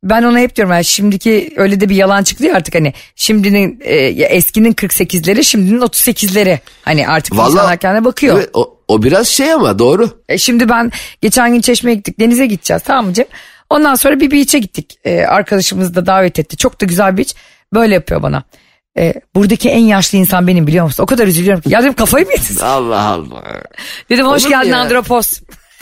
Ben 0.04 0.24
ona 0.24 0.40
hep 0.40 0.56
diyorum 0.56 0.74
yani 0.74 0.86
şimdiki 0.86 1.54
öyle 1.58 1.80
de 1.80 1.90
bir 1.90 1.96
yalan 1.96 2.24
çıktı 2.24 2.46
ya 2.46 2.56
artık 2.56 2.76
hani 2.76 2.94
şimdinin 3.16 3.80
e, 3.84 3.96
eskinin 4.08 4.74
48'leri 4.74 5.44
şimdinin 5.44 5.82
38'leri 5.82 6.60
hani 6.82 7.08
artık 7.08 7.34
Vallahi- 7.38 7.52
insanlar 7.52 7.78
kendine 7.78 8.06
bakıyor. 8.06 8.38
Evet, 8.38 8.50
o, 8.54 8.78
o 8.88 9.04
biraz 9.04 9.28
şey 9.28 9.54
ama 9.54 9.80
doğru. 9.80 10.22
E, 10.30 10.38
şimdi 10.38 10.70
ben 10.70 10.92
geçen 11.22 11.54
gün 11.54 11.62
Çeşme'ye 11.62 11.96
gittik 11.96 12.20
denize 12.20 12.46
gideceğiz 12.46 12.84
tamam 12.86 13.06
mı 13.06 13.14
Cem? 13.14 13.26
Ondan 13.70 13.96
sonra 13.96 14.20
bir 14.20 14.32
beach'e 14.32 14.60
gittik 14.60 14.98
e, 15.06 15.22
arkadaşımız 15.22 15.96
da 15.96 16.06
davet 16.06 16.40
etti 16.40 16.58
çok 16.58 16.82
da 16.82 16.86
güzel 16.86 17.14
bir 17.14 17.18
beach 17.18 17.34
böyle 17.74 17.94
yapıyor 17.94 18.24
bana. 18.24 18.44
E, 18.98 19.14
buradaki 19.36 19.70
en 19.70 19.80
yaşlı 19.80 20.18
insan 20.18 20.48
benim 20.48 20.68
biliyor 20.68 20.86
musun? 20.86 21.04
O 21.04 21.06
kadar 21.06 21.28
üzülüyorum 21.28 21.62
ki. 21.62 21.70
Ya 21.70 21.82
dedim 21.82 21.94
kafayı 21.94 22.26
mı 22.26 22.32
yedin? 22.32 22.60
Allah 22.62 23.02
Allah. 23.02 23.44
Dedim 24.10 24.26
hoş 24.26 24.42
Olur 24.42 24.50
geldin 24.50 24.70
ya? 24.70 24.78
Andropos. 24.80 25.42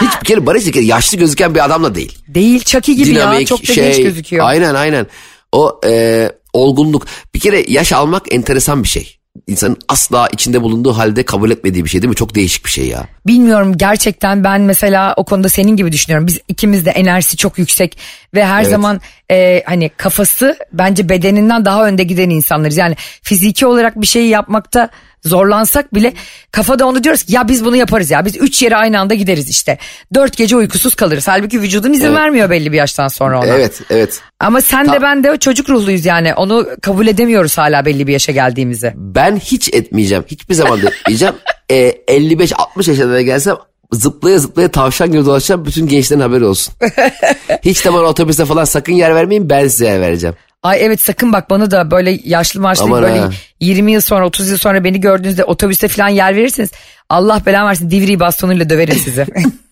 Hiç 0.00 0.20
bir 0.20 0.26
kere 0.26 0.46
Barış 0.46 0.66
bir 0.66 0.72
kere 0.72 0.84
yaşlı 0.84 1.18
gözüken 1.18 1.54
bir 1.54 1.64
adam 1.64 1.84
da 1.84 1.94
değil. 1.94 2.18
Değil 2.28 2.64
Chucky 2.64 2.96
gibi 2.96 3.10
ya 3.10 3.14
Dinamik, 3.14 3.46
çok 3.46 3.68
da 3.68 3.72
şey, 3.72 3.84
genç 3.84 3.96
gözüküyor. 3.96 4.46
Aynen 4.46 4.74
aynen. 4.74 5.06
O 5.52 5.80
e, 5.86 6.30
olgunluk. 6.52 7.06
Bir 7.34 7.40
kere 7.40 7.64
yaş 7.68 7.92
almak 7.92 8.34
enteresan 8.34 8.82
bir 8.82 8.88
şey. 8.88 9.16
İnsanın 9.46 9.76
asla 9.88 10.28
içinde 10.32 10.62
bulunduğu 10.62 10.92
halde 10.92 11.22
kabul 11.22 11.50
etmediği 11.50 11.84
bir 11.84 11.90
şey 11.90 12.02
değil 12.02 12.08
mi? 12.08 12.16
Çok 12.16 12.34
değişik 12.34 12.64
bir 12.64 12.70
şey 12.70 12.86
ya. 12.86 13.06
Bilmiyorum 13.26 13.76
gerçekten 13.76 14.44
ben 14.44 14.60
mesela 14.60 15.14
o 15.16 15.24
konuda 15.24 15.48
senin 15.48 15.76
gibi 15.76 15.92
düşünüyorum. 15.92 16.26
Biz 16.26 16.38
ikimiz 16.48 16.86
de 16.86 16.90
enerjisi 16.90 17.36
çok 17.36 17.58
yüksek 17.58 17.98
ve 18.34 18.44
her 18.44 18.62
Evet. 18.62 18.70
zaman 18.70 19.00
e, 19.30 19.62
hani 19.66 19.88
kafası 19.88 20.56
bence 20.72 21.08
bedeninden 21.08 21.64
daha 21.64 21.86
önde 21.86 22.02
giden 22.04 22.30
insanlarız. 22.30 22.76
Yani 22.76 22.96
fiziki 23.22 23.66
olarak 23.66 24.00
bir 24.00 24.06
şeyi 24.06 24.28
yapmakta 24.28 24.88
zorlansak 25.24 25.94
bile 25.94 26.12
kafada 26.50 26.86
onu 26.86 27.04
diyoruz 27.04 27.22
ki 27.22 27.32
ya 27.34 27.48
biz 27.48 27.64
bunu 27.64 27.76
yaparız 27.76 28.10
ya 28.10 28.24
biz 28.24 28.36
üç 28.36 28.62
yere 28.62 28.76
aynı 28.76 29.00
anda 29.00 29.14
gideriz 29.14 29.50
işte. 29.50 29.78
Dört 30.14 30.36
gece 30.36 30.56
uykusuz 30.56 30.94
kalırız. 30.94 31.28
Halbuki 31.28 31.60
vücudun 31.60 31.92
izin 31.92 32.06
Evet. 32.06 32.16
vermiyor 32.16 32.50
belli 32.50 32.72
bir 32.72 32.76
yaştan 32.76 33.08
sonra 33.08 33.38
ona. 33.38 33.46
Evet 33.46 33.80
evet. 33.90 34.20
Ama 34.40 34.60
sen 34.60 34.86
de 34.86 34.90
Ta- 34.90 35.02
ben 35.02 35.24
de 35.24 35.36
çocuk 35.36 35.70
ruhluyuz 35.70 36.04
yani 36.06 36.34
onu 36.34 36.66
kabul 36.82 37.06
edemiyoruz 37.06 37.58
hala 37.58 37.84
belli 37.84 38.06
bir 38.06 38.12
yaşa 38.12 38.32
geldiğimizi. 38.32 38.92
Ben 38.96 39.36
hiç 39.36 39.68
etmeyeceğim. 39.74 40.24
Hiçbir 40.26 40.54
zaman 40.54 40.82
da 40.82 40.88
etmeyeceğim. 40.88 41.34
e, 41.70 41.90
55-60 42.08 42.90
yaşına 42.90 43.20
gelsem 43.22 43.56
zıplaya 43.94 44.38
zıplaya 44.38 44.68
tavşan 44.68 45.12
gibi 45.12 45.24
dolaşacağım. 45.24 45.64
Bütün 45.66 45.86
gençlerin 45.86 46.20
haberi 46.20 46.44
olsun. 46.44 46.74
hiç 47.62 47.84
de 47.84 47.92
bana 47.92 48.02
otobüste 48.02 48.44
falan 48.44 48.64
sakın 48.64 48.92
yer 48.92 49.14
vermeyin 49.14 49.50
ben 49.50 49.68
size 49.68 49.86
yer 49.86 50.00
vereceğim. 50.00 50.36
Ay 50.62 50.84
evet 50.84 51.00
sakın 51.00 51.32
bak 51.32 51.50
bana 51.50 51.70
da 51.70 51.90
böyle 51.90 52.20
yaşlı 52.24 52.60
maçlı 52.60 52.90
böyle 52.90 53.18
ha. 53.18 53.30
20 53.60 53.92
yıl 53.92 54.00
sonra 54.00 54.26
30 54.26 54.48
yıl 54.48 54.58
sonra 54.58 54.84
beni 54.84 55.00
gördüğünüzde 55.00 55.44
otobüste 55.44 55.88
falan 55.88 56.08
yer 56.08 56.36
verirsiniz. 56.36 56.70
Allah 57.08 57.42
belanı 57.46 57.68
versin 57.68 57.90
divri 57.90 58.20
bastonuyla 58.20 58.70
döverim 58.70 58.96
sizi. 59.04 59.26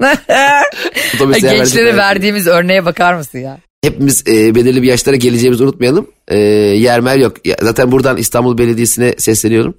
Yer 1.42 1.56
Gençlere 1.56 1.96
verdiğimiz 1.96 2.46
örneğe 2.46 2.84
bakar 2.84 3.14
mısın 3.14 3.38
ya? 3.38 3.58
Hepimiz 3.84 4.24
e, 4.26 4.54
belirli 4.54 4.82
bir 4.82 4.86
yaşlara 4.86 5.16
geleceğimizi 5.16 5.62
unutmayalım. 5.62 6.06
E, 6.28 6.38
yermer 6.38 7.16
yok. 7.16 7.36
Zaten 7.62 7.92
buradan 7.92 8.16
İstanbul 8.16 8.58
Belediyesi'ne 8.58 9.14
sesleniyorum. 9.18 9.74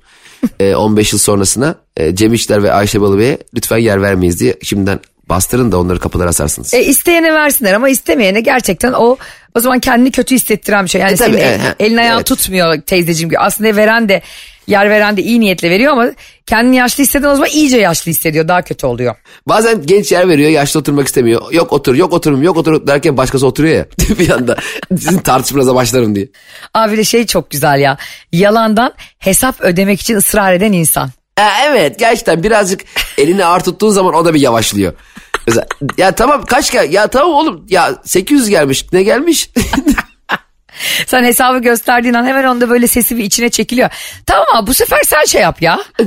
E, 0.59 0.75
15 0.75 1.13
yıl 1.13 1.19
sonrasına 1.19 1.75
e, 1.97 2.15
Cem 2.15 2.33
İşler 2.33 2.63
ve 2.63 2.71
Ayşe 2.73 3.01
Balıbey'e 3.01 3.37
lütfen 3.55 3.77
yer 3.77 4.01
vermeyiz 4.01 4.39
diye 4.39 4.55
şimdiden 4.63 4.99
bastırın 5.29 5.71
da 5.71 5.79
onları 5.79 5.99
kapılara 5.99 6.29
asarsınız. 6.29 6.73
E, 6.73 6.83
isteyene 6.83 7.33
versinler 7.33 7.73
ama 7.73 7.89
istemeyene 7.89 8.41
gerçekten 8.41 8.93
o 8.93 9.17
o 9.55 9.59
zaman 9.59 9.79
kendini 9.79 10.11
kötü 10.11 10.35
hissettiren 10.35 10.85
bir 10.85 10.89
şey. 10.89 11.01
Yani 11.01 11.13
E, 11.13 11.15
tabii, 11.15 11.37
senin 11.37 11.59
ha, 11.59 11.75
elin 11.79 11.97
ayağın 11.97 12.17
evet. 12.17 12.25
tutmuyor 12.25 12.81
teyzeciğim 12.81 13.29
gibi. 13.29 13.39
Aslında 13.39 13.75
veren 13.75 14.09
de 14.09 14.21
yer 14.67 14.89
veren 14.89 15.17
de 15.17 15.21
iyi 15.21 15.39
niyetle 15.39 15.69
veriyor 15.69 15.91
ama 15.91 16.11
kendini 16.45 16.75
yaşlı 16.75 17.03
hisseden 17.03 17.27
o 17.27 17.35
zaman 17.35 17.49
iyice 17.49 17.77
yaşlı 17.77 18.11
hissediyor. 18.11 18.47
Daha 18.47 18.61
kötü 18.61 18.85
oluyor. 18.85 19.15
Bazen 19.47 19.85
genç 19.85 20.11
yer 20.11 20.27
veriyor, 20.27 20.49
yaşlı 20.49 20.79
oturmak 20.79 21.07
istemiyor. 21.07 21.51
Yok 21.51 21.73
otur, 21.73 21.95
yok 21.95 22.13
oturum, 22.13 22.43
yok 22.43 22.57
otur 22.57 22.87
derken 22.87 23.17
başkası 23.17 23.47
oturuyor 23.47 23.75
ya. 23.75 23.85
bir 24.19 24.29
anda 24.29 24.57
sizin 24.89 25.17
tartışmanıza 25.17 25.75
başlarım 25.75 26.15
diye. 26.15 26.29
Abi 26.73 26.97
de 26.97 27.03
şey 27.03 27.25
çok 27.25 27.49
güzel 27.49 27.79
ya. 27.79 27.97
Yalandan 28.31 28.93
hesap 29.19 29.61
ödemek 29.61 30.01
için 30.01 30.15
ısrar 30.15 30.53
eden 30.53 30.71
insan. 30.71 31.09
Ha, 31.39 31.49
evet 31.67 31.99
gerçekten 31.99 32.43
birazcık 32.43 32.81
elini 33.17 33.45
ağır 33.45 33.59
tuttuğun 33.59 33.89
zaman 33.89 34.13
o 34.13 34.25
da 34.25 34.33
bir 34.33 34.39
yavaşlıyor. 34.39 34.93
Mesela, 35.47 35.67
ya 35.97 36.11
tamam 36.11 36.45
kaç 36.45 36.71
gel 36.71 36.93
ya 36.93 37.07
tamam 37.07 37.31
oğlum 37.33 37.65
ya 37.69 37.95
800 38.05 38.49
gelmiş 38.49 38.85
ne 38.93 39.03
gelmiş? 39.03 39.49
Sen 41.07 41.23
hesabı 41.23 41.59
gösterdiğin 41.59 42.13
an 42.13 42.25
hemen 42.25 42.43
onda 42.43 42.69
böyle 42.69 42.87
sesi 42.87 43.17
bir 43.17 43.23
içine 43.23 43.49
çekiliyor. 43.49 43.89
Tamam 44.25 44.45
abi 44.53 44.67
bu 44.67 44.73
sefer 44.73 44.99
sen 45.05 45.23
şey 45.25 45.41
yap 45.41 45.61
ya. 45.61 45.79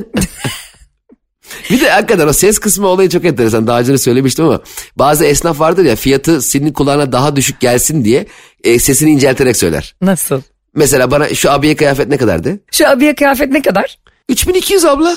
Bir 1.70 1.80
de 1.80 1.90
hakikaten 1.90 2.28
o 2.28 2.32
ses 2.32 2.58
kısmı 2.58 2.86
olayı 2.86 3.08
çok 3.08 3.24
enteresan. 3.24 3.66
Daha 3.66 3.80
önce 3.80 3.92
de 3.92 3.98
söylemiştim 3.98 4.44
ama 4.44 4.60
bazı 4.96 5.24
esnaf 5.24 5.60
vardır 5.60 5.84
ya 5.84 5.96
fiyatı 5.96 6.42
senin 6.42 6.72
kulağına 6.72 7.12
daha 7.12 7.36
düşük 7.36 7.60
gelsin 7.60 8.04
diye 8.04 8.26
e, 8.64 8.78
sesini 8.78 9.10
incelterek 9.10 9.56
söyler. 9.56 9.94
Nasıl? 10.02 10.42
Mesela 10.74 11.10
bana 11.10 11.34
şu 11.34 11.50
abiye 11.50 11.76
kıyafet 11.76 12.08
ne 12.08 12.16
kadardı? 12.16 12.60
Şu 12.72 12.88
abiye 12.88 13.14
kıyafet 13.14 13.50
ne 13.50 13.62
kadar? 13.62 13.98
3200 14.28 14.84
abla. 14.84 15.16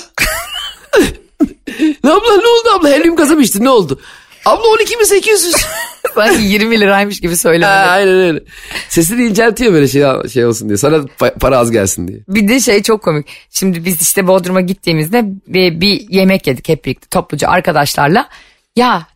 ne 2.04 2.10
abla 2.10 2.36
ne 2.36 2.46
oldu 2.48 2.68
abla? 2.78 2.88
Helyum 2.88 3.16
gazı 3.16 3.36
mı 3.36 3.42
içtin 3.42 3.64
ne 3.64 3.70
oldu? 3.70 4.00
Abla 4.46 4.68
12800. 4.68 5.56
Sanki 6.14 6.42
20 6.42 6.80
liraymış 6.80 7.20
gibi 7.20 7.36
söylemedi. 7.36 7.66
aynen 7.70 8.14
öyle. 8.14 8.40
Sesini 8.88 9.24
inceltiyor 9.24 9.72
böyle 9.72 9.88
şey, 9.88 10.04
şey 10.32 10.46
olsun 10.46 10.68
diye. 10.68 10.76
Sana 10.78 10.96
pa- 10.96 11.38
para 11.38 11.58
az 11.58 11.70
gelsin 11.70 12.08
diye. 12.08 12.18
Bir 12.28 12.48
de 12.48 12.60
şey 12.60 12.82
çok 12.82 13.02
komik. 13.02 13.26
Şimdi 13.50 13.84
biz 13.84 14.02
işte 14.02 14.26
Bodrum'a 14.26 14.60
gittiğimizde 14.60 15.22
bir, 15.46 15.80
bir 15.80 16.06
yemek 16.10 16.46
yedik 16.46 16.68
hep 16.68 16.84
birlikte 16.84 17.06
topluca 17.10 17.48
arkadaşlarla. 17.48 18.28
Ya 18.76 19.06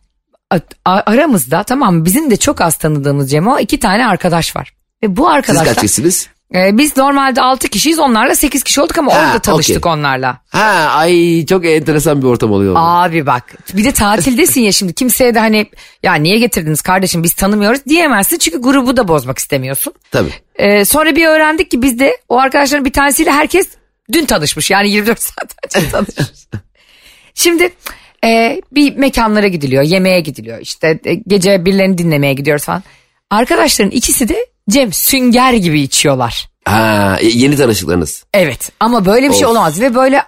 aramızda 0.85 1.63
tamam 1.63 2.05
bizim 2.05 2.31
de 2.31 2.37
çok 2.37 2.61
az 2.61 2.77
tanıdığımız 2.77 3.31
Cemo 3.31 3.59
iki 3.59 3.79
tane 3.79 4.07
arkadaş 4.07 4.55
var. 4.55 4.73
Ve 5.03 5.17
bu 5.17 5.25
Siz 5.25 5.33
arkadaşlar 5.35 5.65
kaç 5.65 5.81
kişisiniz? 5.81 6.29
E, 6.55 6.77
biz 6.77 6.97
normalde 6.97 7.41
6 7.41 7.67
kişiyiz 7.67 7.99
onlarla 7.99 8.35
8 8.35 8.63
kişi 8.63 8.81
olduk 8.81 8.97
ama 8.97 9.13
Ha, 9.13 9.19
orada 9.27 9.39
tanıştık 9.39 9.85
okey. 9.85 9.91
onlarla. 9.99 10.37
Ha 10.49 10.59
ay 10.91 11.45
çok 11.45 11.65
enteresan 11.65 12.21
bir 12.21 12.27
ortam 12.27 12.51
oluyor. 12.51 12.75
Abi 12.77 13.25
bak 13.25 13.43
bir 13.73 13.83
de 13.83 13.91
tatildesin 13.91 14.61
ya 14.61 14.71
şimdi 14.71 14.93
kimseye 14.93 15.35
de 15.35 15.39
hani 15.39 15.65
ya 16.03 16.13
niye 16.13 16.39
getirdiniz 16.39 16.81
kardeşim 16.81 17.23
biz 17.23 17.33
tanımıyoruz 17.33 17.85
diyemezsin 17.89 18.37
çünkü 18.37 18.61
grubu 18.61 18.97
da 18.97 19.07
bozmak 19.07 19.37
istemiyorsun. 19.37 19.93
Tabii. 20.11 20.33
Ee, 20.55 20.85
sonra 20.85 21.15
bir 21.15 21.25
öğrendik 21.27 21.71
ki 21.71 21.81
biz 21.81 21.99
de 21.99 22.17
o 22.29 22.39
arkadaşların 22.39 22.85
bir 22.85 22.93
tanesiyle 22.93 23.31
herkes 23.31 23.67
dün 24.11 24.25
tanışmış. 24.25 24.71
Yani 24.71 24.89
24 24.89 25.21
saat 25.21 25.75
önce 25.75 25.89
tanışmış. 25.91 26.27
Şimdi 27.33 27.69
e, 28.25 28.61
bir 28.71 28.95
mekanlara 28.95 29.47
gidiliyor, 29.47 29.83
yemeğe 29.83 30.19
gidiliyor. 30.19 30.59
İşte 30.61 30.99
e, 31.05 31.13
gece 31.13 31.65
birilerini 31.65 31.97
dinlemeye 31.97 32.33
gidiyoruz 32.33 32.65
falan. 32.65 32.83
Arkadaşların 33.29 33.91
ikisi 33.91 34.29
de 34.29 34.45
Cem 34.69 34.93
sünger 34.93 35.53
gibi 35.53 35.81
içiyorlar. 35.81 36.47
Ha 36.65 37.17
yeni 37.21 37.57
tanışıklarınız. 37.57 38.23
Evet 38.33 38.71
ama 38.79 39.05
böyle 39.05 39.29
bir 39.29 39.33
şey 39.33 39.45
Of. 39.45 39.51
olamaz 39.51 39.81
ve 39.81 39.95
böyle 39.95 40.23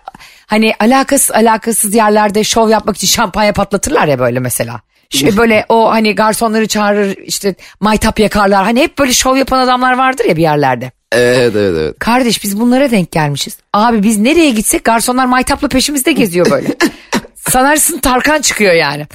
hani 0.46 0.74
alakasız 0.80 1.32
alakasız 1.32 1.96
yerlerde 1.96 2.44
şov 2.44 2.70
yapmak 2.70 2.96
için 2.96 3.08
şampanya 3.08 3.54
patlatırlar 3.54 4.08
ya 4.08 4.20
böyle 4.20 4.40
mesela. 4.40 4.82
Şu 5.10 5.38
böyle 5.38 5.66
o 5.70 5.92
hani 5.92 6.16
garsonları 6.16 6.68
çağırır 6.68 7.18
işte 7.18 7.56
maytap 7.80 8.20
yakarlar 8.20 8.64
hani 8.64 8.82
hep 8.82 8.98
böyle 9.00 9.14
şov 9.14 9.36
yapan 9.36 9.60
adamlar 9.60 9.98
vardır 9.98 10.26
ya 10.26 10.38
bir 10.38 10.42
yerlerde. 10.42 10.92
Evet 11.12 11.56
evet 11.56 11.74
evet. 11.78 12.00
Kardeş 12.00 12.44
biz 12.44 12.60
bunlara 12.60 12.92
denk 12.92 13.12
gelmişiz. 13.12 13.58
Abi 13.74 14.04
biz 14.04 14.18
nereye 14.18 14.50
gitsek 14.50 14.84
garsonlar 14.84 15.26
maytapla 15.26 15.68
peşimizde 15.68 16.12
geziyor 16.12 16.52
böyle. 16.52 16.68
Sanarsın 17.36 18.00
Tarkan 18.00 18.42
çıkıyor 18.42 18.74
yani. 18.74 19.08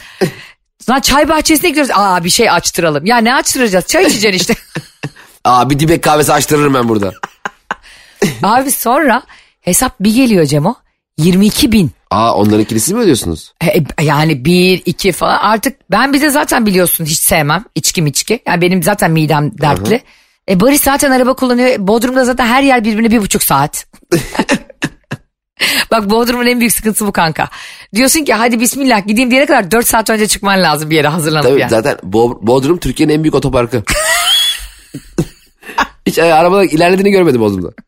Lan 0.90 1.00
çay 1.00 1.28
bahçesine 1.28 1.70
gidiyoruz. 1.70 1.92
Aa 1.94 2.24
bir 2.24 2.30
şey 2.30 2.50
açtıralım. 2.50 3.06
Ya 3.06 3.16
ne 3.18 3.34
açtıracağız? 3.34 3.86
Çay 3.86 4.04
içeceksin 4.04 4.38
işte. 4.38 4.54
Aa 5.44 5.70
bir 5.70 5.78
dibek 5.78 6.02
kahvesi 6.02 6.32
açtırırım 6.32 6.74
ben 6.74 6.88
burada. 6.88 7.12
Abi 8.42 8.70
sonra 8.70 9.22
hesap 9.60 10.00
bir 10.00 10.14
geliyor 10.14 10.44
Cemo. 10.44 10.74
22 11.18 11.72
bin. 11.72 11.90
Aa 12.10 12.34
onların 12.34 12.64
kilisi 12.64 12.94
mi 12.94 13.00
ödüyorsunuz? 13.00 13.52
E, 13.64 14.02
Yani 14.04 14.44
bir, 14.44 14.82
iki 14.86 15.12
falan 15.12 15.38
artık 15.38 15.90
ben 15.90 16.12
bize 16.12 16.30
zaten 16.30 16.66
biliyorsun 16.66 17.04
hiç 17.04 17.18
sevmem 17.18 17.64
içki 17.74 18.04
içki. 18.04 18.40
Yani 18.46 18.60
benim 18.60 18.82
zaten 18.82 19.10
midem 19.10 19.58
dertli. 19.58 20.02
E 20.48 20.60
Barış 20.60 20.80
zaten 20.80 21.10
araba 21.10 21.34
kullanıyor. 21.34 21.74
Bodrum'da 21.78 22.24
zaten 22.24 22.46
her 22.46 22.62
yer 22.62 22.84
birbirine 22.84 23.10
bir 23.10 23.20
buçuk 23.20 23.42
saat. 23.42 23.86
Bak 25.90 26.10
Bodrum'un 26.10 26.46
en 26.46 26.60
büyük 26.60 26.72
sıkıntısı 26.72 27.06
bu 27.06 27.12
kanka. 27.12 27.48
Diyorsun 27.94 28.24
ki 28.24 28.34
hadi 28.34 28.60
bismillah 28.60 29.06
gideyim 29.06 29.30
diyene 29.30 29.46
kadar 29.46 29.70
4 29.70 29.86
saat 29.86 30.10
önce 30.10 30.28
çıkman 30.28 30.62
lazım 30.62 30.90
bir 30.90 30.96
yere 30.96 31.08
hazırlanıp 31.08 31.46
Tabii 31.46 31.60
yani. 31.60 31.70
zaten 31.70 31.94
Bo- 31.94 32.46
Bodrum 32.46 32.78
Türkiye'nin 32.78 33.14
en 33.14 33.22
büyük 33.22 33.34
otoparkı. 33.34 33.82
Hiç 36.06 36.18
e, 36.18 36.34
arabalar 36.34 36.64
ilerlediğini 36.64 37.10
görmedim 37.10 37.40
Bodrum'da. 37.40 37.72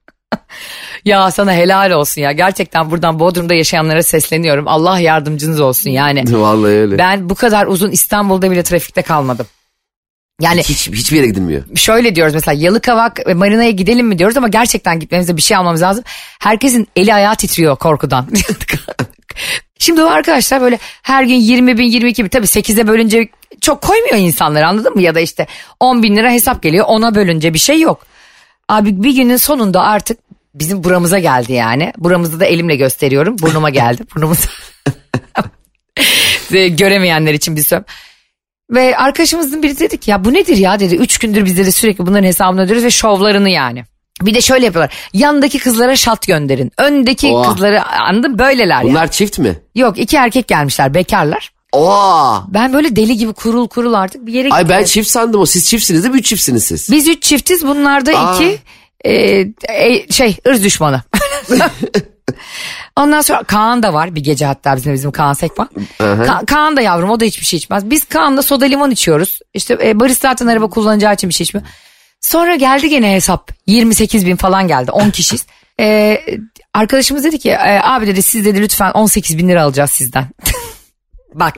Ya 1.04 1.30
sana 1.30 1.52
helal 1.52 1.90
olsun 1.90 2.20
ya. 2.20 2.32
Gerçekten 2.32 2.90
buradan 2.90 3.18
Bodrum'da 3.20 3.54
yaşayanlara 3.54 4.02
sesleniyorum. 4.02 4.68
Allah 4.68 4.98
yardımcınız 4.98 5.60
olsun 5.60 5.90
yani. 5.90 6.24
Vallahi 6.40 6.72
öyle. 6.72 6.98
Ben 6.98 7.30
bu 7.30 7.34
kadar 7.34 7.66
uzun 7.66 7.90
İstanbul'da 7.90 8.50
bile 8.50 8.62
trafikte 8.62 9.02
kalmadım. 9.02 9.46
Yani 10.40 10.60
Hiç, 10.62 10.88
hiçbir 10.90 11.16
yere 11.16 11.26
gidilmiyor. 11.26 11.62
şöyle 11.76 12.14
diyoruz 12.14 12.34
mesela 12.34 12.54
Yalıkavak 12.60 13.26
ve 13.26 13.34
Marina'ya 13.34 13.70
gidelim 13.70 14.06
mi 14.06 14.18
diyoruz 14.18 14.36
ama 14.36 14.48
gerçekten 14.48 15.00
gitmemizde 15.00 15.36
bir 15.36 15.42
şey 15.42 15.56
almamız 15.56 15.82
lazım. 15.82 16.04
Herkesin 16.40 16.88
eli 16.96 17.14
ayağı 17.14 17.36
titriyor 17.36 17.76
korkudan. 17.76 18.28
Şimdi 19.84 20.02
o 20.02 20.06
arkadaşlar 20.06 20.60
böyle 20.60 20.78
her 21.02 21.24
gün 21.24 21.34
20 21.34 21.78
bin 21.78 21.84
22 21.84 22.24
bin 22.24 22.28
tabii 22.28 22.46
8'e 22.46 22.86
bölünce 22.86 23.28
çok 23.60 23.82
koymuyor 23.82 24.16
insanlar 24.16 24.62
anladın 24.62 24.94
mı? 24.94 25.02
Ya 25.02 25.14
da 25.14 25.20
işte 25.20 25.46
10 25.80 26.02
bin 26.02 26.16
lira 26.16 26.30
hesap 26.30 26.62
geliyor 26.62 26.84
ona 26.88 27.14
bölünce 27.14 27.54
bir 27.54 27.58
şey 27.58 27.80
yok. 27.80 28.06
Abi 28.68 29.02
bir 29.02 29.14
günün 29.14 29.36
sonunda 29.36 29.82
artık 29.82 30.18
bizim 30.54 30.84
buramıza 30.84 31.18
geldi 31.18 31.52
yani. 31.52 31.92
Buramızı 31.98 32.40
da 32.40 32.44
elimle 32.44 32.76
gösteriyorum. 32.76 33.38
Burnuma 33.38 33.70
geldi. 33.70 34.02
Burnumuza. 34.14 34.48
Göremeyenler 36.68 37.34
için 37.34 37.56
bir 37.56 37.62
söyleyeyim. 37.62 37.86
Ve 38.70 38.96
arkadaşımızın 38.96 39.62
biri 39.62 39.78
dedik 39.78 40.08
ya 40.08 40.24
bu 40.24 40.34
nedir 40.34 40.56
ya 40.56 40.80
dedi. 40.80 40.94
Üç 40.94 41.18
gündür 41.18 41.44
biz 41.44 41.58
dedi 41.58 41.72
sürekli 41.72 42.06
bunların 42.06 42.26
hesabını 42.26 42.62
ödüyoruz 42.62 42.84
ve 42.84 42.90
şovlarını 42.90 43.50
yani. 43.50 43.84
Bir 44.22 44.34
de 44.34 44.40
şöyle 44.40 44.64
yapıyorlar. 44.64 44.94
Yandaki 45.12 45.58
kızlara 45.58 45.96
şat 45.96 46.26
gönderin. 46.26 46.72
Öndeki 46.78 47.28
Oha. 47.28 47.52
kızları 47.52 47.84
anladın 47.84 48.38
böyleler. 48.38 48.82
Bunlar 48.82 49.10
çift 49.10 49.38
mi? 49.38 49.56
Yok 49.74 49.98
iki 49.98 50.16
erkek 50.16 50.48
gelmişler 50.48 50.94
bekarlar. 50.94 51.52
Oha. 51.72 52.44
Ben 52.48 52.72
böyle 52.72 52.96
deli 52.96 53.16
gibi 53.16 53.32
kurul 53.32 53.68
kurul 53.68 53.94
artık 53.94 54.26
bir 54.26 54.32
yere 54.32 54.48
Ay 54.50 54.68
ben 54.68 54.84
çift 54.84 55.10
sandım 55.10 55.40
o. 55.40 55.46
Siz 55.46 55.68
çiftsiniz 55.68 56.02
değil 56.02 56.14
mi? 56.14 56.18
Üç 56.18 56.26
çiftsiniz 56.26 56.64
siz. 56.64 56.90
Biz 56.90 57.08
üç 57.08 57.22
çiftiz 57.22 57.66
bunlar 57.66 58.06
da 58.06 58.18
Aa. 58.18 58.34
iki 58.34 58.58
e, 59.04 59.12
e, 59.68 60.12
şey 60.12 60.36
ırz 60.48 60.64
düşmanı. 60.64 61.02
Ondan 62.96 63.20
sonra 63.20 63.42
Kaan 63.42 63.82
da 63.82 63.94
var 63.94 64.14
bir 64.14 64.20
gece 64.24 64.46
hatta 64.46 64.76
bizim 64.76 64.92
bizim 64.94 65.10
Kaan 65.12 65.32
Sekman. 65.32 65.68
Ka- 66.00 66.46
Kaan 66.46 66.76
da 66.76 66.80
yavrum 66.80 67.10
o 67.10 67.20
da 67.20 67.24
hiçbir 67.24 67.44
şey 67.46 67.56
içmez. 67.56 67.90
Biz 67.90 68.04
Kaan'la 68.04 68.42
soda 68.42 68.64
limon 68.64 68.90
içiyoruz. 68.90 69.38
İşte 69.54 69.78
e, 69.84 70.00
Barış 70.00 70.18
zaten 70.18 70.46
araba 70.46 70.68
kullanacağı 70.70 71.14
için 71.14 71.28
bir 71.30 71.34
şey 71.34 71.44
içmiyor. 71.44 71.66
Sonra 72.24 72.54
geldi 72.56 72.88
gene 72.88 73.12
hesap 73.14 73.50
28 73.66 74.26
bin 74.26 74.36
falan 74.36 74.68
geldi 74.68 74.90
10 74.90 75.10
kişiyiz. 75.10 75.46
E, 75.80 76.20
arkadaşımız 76.74 77.24
dedi 77.24 77.38
ki 77.38 77.50
e, 77.50 77.80
abi 77.82 78.06
dedi 78.06 78.22
siz 78.22 78.44
dedi 78.44 78.60
lütfen 78.60 78.90
18 78.90 79.38
bin 79.38 79.48
lira 79.48 79.62
alacağız 79.62 79.90
sizden. 79.90 80.28
Bak 81.34 81.54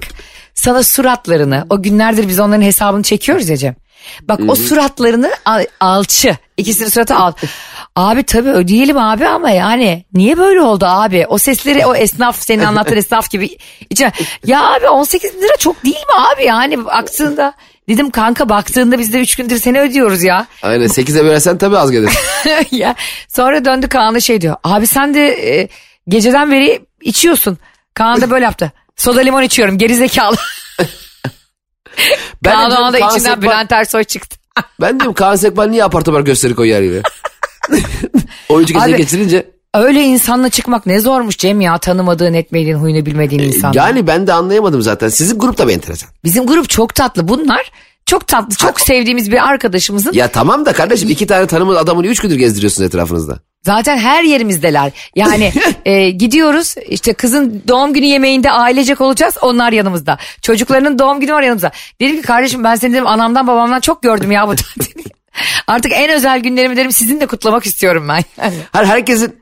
sana 0.55 0.83
suratlarını 0.83 1.66
o 1.70 1.83
günlerdir 1.83 2.29
biz 2.29 2.40
onların 2.40 2.62
hesabını 2.62 3.02
çekiyoruz 3.02 3.48
ya 3.48 3.57
Cem. 3.57 3.76
Bak 4.22 4.40
o 4.48 4.55
suratlarını 4.55 5.31
al- 5.44 5.64
alçı 5.81 6.37
ikisinin 6.57 6.88
suratı 6.88 7.16
al. 7.16 7.33
Abi 7.96 8.22
tabii 8.22 8.48
ödeyelim 8.50 8.98
abi 8.98 9.26
ama 9.26 9.50
yani 9.50 10.05
niye 10.12 10.38
böyle 10.38 10.61
oldu 10.62 10.85
abi? 10.87 11.26
O 11.29 11.38
sesleri 11.38 11.87
o 11.87 11.94
esnaf 11.94 12.42
senin 12.42 12.64
anlattığın 12.64 12.96
esnaf 12.96 13.31
gibi. 13.31 13.57
içine- 13.90 14.12
Ya 14.46 14.72
abi 14.74 14.88
18 14.88 15.35
bin 15.35 15.42
lira 15.42 15.57
çok 15.59 15.85
değil 15.85 15.96
mi 15.96 16.24
abi 16.35 16.44
yani 16.44 16.85
baktığında. 16.85 17.52
Dedim 17.88 18.11
kanka 18.11 18.49
baktığında 18.49 18.99
biz 18.99 19.12
de 19.12 19.20
3 19.20 19.37
gündür 19.37 19.59
seni 19.59 19.81
ödüyoruz 19.81 20.22
ya. 20.22 20.46
Aynen 20.62 20.87
8'e 20.87 21.25
bölersen 21.25 21.59
tabii 21.59 21.79
az 21.79 21.90
gelir. 21.90 22.11
ya 22.70 22.94
sonra 23.29 23.64
döndü 23.64 23.88
Kaan'a 23.88 24.20
şey 24.20 24.40
diyor. 24.40 24.57
Abi 24.64 24.87
sen 24.87 25.14
de 25.14 25.29
e, 25.29 25.68
geceden 26.09 26.51
beri 26.51 26.83
içiyorsun. 27.01 27.59
Kaan 27.94 28.20
da 28.20 28.31
böyle 28.31 28.44
yaptı. 28.44 28.72
Soda 28.96 29.20
limon 29.20 29.42
içiyorum 29.42 29.79
geri 29.79 29.94
zekalı. 29.94 30.37
Ben 32.44 32.53
Kaan 32.53 32.70
o 32.70 32.75
anda 32.75 32.99
Kaan 32.99 33.11
içinden 33.11 33.33
Sekban- 33.35 33.42
Bülent 33.42 33.72
Ersoy 33.72 34.05
çıktı. 34.05 34.37
Ben 34.81 35.01
diyorum 35.01 35.14
Kaan 35.14 35.37
Sekban 35.37 35.72
niye 35.72 35.85
apar 35.85 36.05
topar 36.05 36.20
gösteri 36.20 36.75
her 36.75 36.83
yere? 36.83 37.03
Oyuncu 38.49 38.81
Abi- 38.81 38.96
geçirince. 38.96 39.51
Öyle 39.77 40.03
insanla 40.03 40.49
çıkmak 40.49 40.87
ne 40.87 41.01
zormuş 41.01 41.39
Cem 41.39 41.61
ya 41.61 41.79
tanımadığın 41.79 42.35
etmediğin 42.35 42.77
huyunu 42.77 43.07
bilmediğin 43.07 43.43
insan. 43.43 43.73
Yani 43.73 44.07
ben 44.07 44.27
de 44.27 44.33
anlayamadım 44.33 44.83
zaten. 44.83 45.09
Sizin 45.09 45.39
grup 45.39 45.59
da 45.59 45.69
bir 45.69 45.73
enteresan. 45.73 46.11
Bizim 46.25 46.47
grup 46.47 46.69
çok 46.69 46.95
tatlı 46.95 47.29
bunlar. 47.29 47.73
Çok 48.07 48.27
tatlı 48.27 48.57
çok 48.57 48.81
sevdiğimiz 48.81 49.31
bir 49.33 49.49
arkadaşımızın 49.49 50.12
Ya 50.12 50.29
tamam 50.29 50.67
da 50.67 50.73
kardeşim 50.73 51.09
iki 51.09 51.27
tane 51.27 51.47
tanımadığın 51.47 51.79
adamını 51.79 52.07
üç 52.07 52.21
gündür 52.21 52.37
gezdiriyorsunuz 52.37 52.87
etrafınızda. 52.89 53.39
zaten 53.65 53.99
her 53.99 54.23
yerimizdeler. 54.23 54.93
Yani 55.17 55.53
e, 55.85 56.11
gidiyoruz 56.11 56.75
işte 56.89 57.12
kızın 57.12 57.62
doğum 57.69 57.93
günü 57.93 58.05
yemeğinde 58.07 58.51
ailecek 58.51 59.01
olacağız 59.01 59.35
onlar 59.43 59.73
yanımızda. 59.73 60.19
Çocuklarının 60.43 60.99
doğum 60.99 61.21
günü 61.21 61.33
var 61.33 61.43
yanımızda. 61.43 61.71
Dedim 62.01 62.17
ki 62.17 62.23
kardeşim 62.23 62.65
ben 62.65 62.75
seni 62.75 62.93
dedim 62.93 63.07
anamdan 63.07 63.47
babamdan 63.47 63.81
çok 63.81 64.03
gördüm 64.03 64.33
ya 64.33 64.49
bu 64.49 64.55
tatili. 64.57 65.05
Artık 65.66 65.92
en 65.94 66.11
özel 66.11 66.40
günlerimi 66.40 66.77
derim 66.77 66.92
sizinle 66.92 67.27
kutlamak 67.27 67.66
istiyorum 67.66 68.09
ben. 68.09 68.22
Her 68.72 68.85
herkesin 68.85 69.37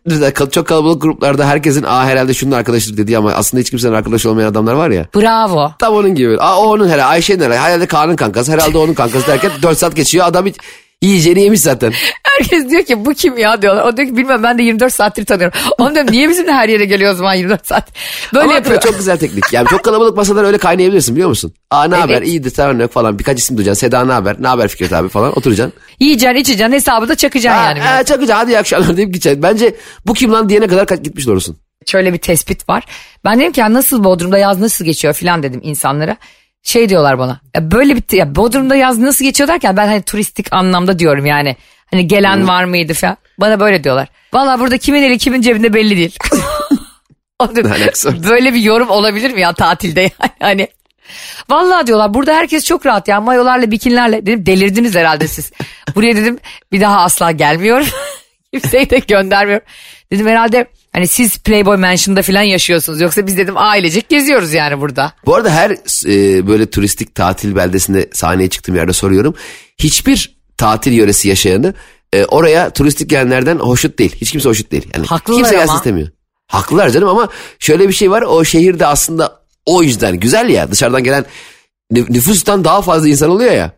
çok 0.53 0.67
kalabalık 0.67 1.03
gruplarda 1.03 1.49
herkesin 1.49 1.83
aa 1.83 2.05
herhalde 2.05 2.35
şunun 2.35 2.53
arkadaşıdır 2.53 2.97
dediği 2.97 3.19
ama 3.19 3.33
aslında 3.33 3.61
hiç 3.61 3.71
kimsenin 3.71 3.93
arkadaşı 3.93 4.31
olmayan 4.31 4.49
adamlar 4.51 4.73
var 4.73 4.91
ya. 4.91 5.07
Bravo. 5.15 5.73
Tam 5.79 5.95
onun 5.95 6.15
gibi. 6.15 6.39
Aa 6.41 6.59
o 6.59 6.65
onun 6.71 6.89
herhalde 6.89 7.05
Ayşe'nin 7.05 7.41
herhalde. 7.41 7.59
Herhalde 7.59 7.87
Kaan'ın 7.87 8.17
kankası. 8.17 8.53
Herhalde 8.53 8.79
onun 8.79 8.95
kankası 8.95 9.27
derken 9.27 9.51
4 9.63 9.79
saat 9.79 9.97
geçiyor. 9.97 10.27
Adam 10.27 10.47
hiç, 10.47 10.57
Yiyeceğini 11.03 11.43
yemiş 11.43 11.61
zaten. 11.61 11.93
Herkes 12.23 12.71
diyor 12.71 12.83
ki 12.85 13.05
bu 13.05 13.15
kim 13.15 13.39
ya 13.39 13.63
diyorlar. 13.63 13.85
O 13.85 13.97
diyor 13.97 14.09
ki 14.09 14.17
bilmem 14.17 14.43
ben 14.43 14.59
de 14.59 14.63
24 14.63 14.95
saattir 14.95 15.25
tanıyorum. 15.27 15.59
Onu 15.79 15.95
diyorum 15.95 16.13
niye 16.13 16.29
bizimle 16.29 16.53
her 16.53 16.69
yere 16.69 16.85
geliyor 16.85 17.13
o 17.13 17.15
zaman 17.17 17.35
24 17.35 17.67
saat. 17.67 17.89
Böyle 18.35 18.45
Ama 18.45 18.55
yapıyor. 18.55 18.81
çok 18.81 18.99
güzel 18.99 19.19
teknik. 19.19 19.45
Yani 19.53 19.69
çok 19.69 19.83
kalabalık 19.85 20.17
masalar 20.17 20.45
öyle 20.45 20.59
kaynayabilirsin 20.59 21.15
biliyor 21.15 21.29
musun? 21.29 21.55
Aa 21.71 21.85
ne 21.85 21.95
haber? 21.97 22.15
Evet. 22.19 22.29
İyidir 22.29 22.51
tamam 22.51 22.81
yok 22.81 22.93
falan. 22.93 23.19
Birkaç 23.19 23.39
isim 23.39 23.57
duyacaksın. 23.57 23.81
Seda 23.81 24.05
ne 24.05 24.13
haber? 24.13 24.37
Ne 24.41 24.47
haber 24.49 24.69
Fikret 24.69 24.93
abi 24.93 25.09
falan 25.09 25.39
oturacaksın. 25.39 25.81
Yiyeceksin 26.01 26.37
içeceksin 26.39 26.73
hesabı 26.73 27.09
da 27.09 27.15
çakacaksın 27.15 27.59
Ha, 27.61 27.65
yani. 27.69 27.81
ha, 27.81 28.05
çakıcı 28.05 28.33
hadi 28.33 28.51
iyi 28.51 28.59
akşamlar 28.59 28.97
deyip 28.97 29.09
gideceksin. 29.15 29.43
Bence 29.43 29.75
bu 30.07 30.15
kim 30.15 30.33
lan 30.33 30.49
diyene 30.49 30.67
kadar 30.67 30.97
gitmiş 30.97 31.27
doğrusun. 31.27 31.57
Şöyle 31.87 32.13
bir 32.13 32.19
tespit 32.19 32.69
var. 32.69 32.85
Ben 33.25 33.41
dedim 33.41 33.53
ki 33.53 33.61
ya 33.61 33.73
nasıl 33.73 34.05
Bodrum'da 34.05 34.39
yaz 34.39 34.61
nasıl 34.61 34.85
geçiyor 34.85 35.15
filan 35.15 35.43
dedim 35.43 35.61
insanlara. 35.65 36.17
Şey 36.65 36.89
diyorlar 36.89 37.19
bana. 37.19 37.41
Ya 37.55 37.71
böyle 37.71 37.97
bir 37.97 38.17
ya 38.17 38.35
Bodrum'da 38.35 38.77
yaz 38.77 38.99
nasıl 38.99 39.25
geçiyor 39.25 39.49
derken 39.49 39.77
ben 39.77 39.87
hani 39.87 40.03
turistik 40.03 40.53
anlamda 40.53 40.99
diyorum 40.99 41.27
yani. 41.27 41.57
Hani 41.91 42.09
gelen 42.09 42.49
var 42.49 42.65
mıydı 42.65 42.95
falan. 42.95 43.17
Bana 43.41 43.61
böyle 43.61 43.85
diyorlar. 43.85 44.09
Valla 44.33 44.61
burada 44.61 44.79
kimin 44.79 45.03
eli 45.03 45.19
kimin 45.19 45.41
cebinde 45.41 45.75
belli 45.75 45.97
değil. 45.97 46.19
Böyle 48.31 48.55
bir 48.55 48.61
yorum 48.61 48.91
olabilir 48.91 49.31
mi 49.31 49.41
ya 49.41 49.53
tatilde 49.53 50.01
yani 50.21 50.33
hani. 50.41 50.69
Vallahi 51.51 51.87
diyorlar 51.87 52.15
burada 52.15 52.35
herkes 52.35 52.65
çok 52.65 52.87
rahat 52.87 53.09
ya 53.09 53.21
mayolarla 53.21 53.71
bikinilerle 53.71 54.27
dedim 54.27 54.47
delirdiniz 54.47 54.95
herhalde 54.95 55.29
siz. 55.29 55.53
Buraya 55.95 56.17
dedim 56.17 56.39
bir 56.73 56.81
daha 56.81 57.01
asla 57.01 57.31
gelmiyorum. 57.31 57.87
Kimseyi 58.53 58.91
de 58.91 58.99
göndermiyorum. 58.99 59.67
Dedim 60.13 60.27
herhalde 60.27 60.67
hani 60.95 61.09
siz 61.09 61.39
Playboy 61.39 61.77
Mansion'da 61.77 62.23
falan 62.23 62.43
yaşıyorsunuz 62.43 63.01
yoksa 63.01 63.27
biz 63.27 63.37
dedim 63.39 63.55
ailecek 63.57 64.09
geziyoruz 64.09 64.53
yani 64.53 64.81
burada. 64.81 65.13
Bu 65.27 65.35
arada 65.35 65.51
her 65.51 65.71
e, 66.07 66.47
böyle 66.47 66.71
turistik 66.71 67.15
tatil 67.15 67.57
beldesinde 67.57 68.11
sahneye 68.13 68.49
çıktığım 68.49 68.75
yerde 68.77 68.93
soruyorum. 68.93 69.35
Hiçbir 69.79 70.37
tatil 70.57 70.93
yöresi 70.93 71.29
yaşayanı 71.29 71.75
e, 72.13 72.25
oraya 72.25 72.71
turistik 72.71 73.11
gelenlerden 73.11 73.59
hoşnut 73.59 73.99
değil. 73.99 74.17
Hiç 74.17 74.31
kimse 74.31 74.49
hoşnut 74.49 74.73
değil. 74.73 74.89
Yani 74.95 75.07
Haklılar 75.07 75.39
kimse 75.39 75.55
gelsin 75.57 75.69
ama. 75.71 75.79
istemiyor. 75.79 76.09
Haklılar 76.49 76.91
canım 76.91 77.09
ama 77.09 77.29
şöyle 77.59 77.89
bir 77.89 77.93
şey 77.95 78.11
var. 78.11 78.23
O 78.23 78.45
şehirde 78.45 78.87
aslında 78.87 79.41
o 79.67 79.83
yüzden 79.83 80.21
güzel 80.21 80.49
ya. 80.49 80.71
Dışarıdan 80.71 81.05
gelen 81.05 81.25
nü- 81.93 82.13
nüfustan 82.13 82.65
daha 82.65 82.83
fazla 82.83 83.09
insan 83.09 83.31
oluyor 83.31 83.53
ya. 83.53 83.73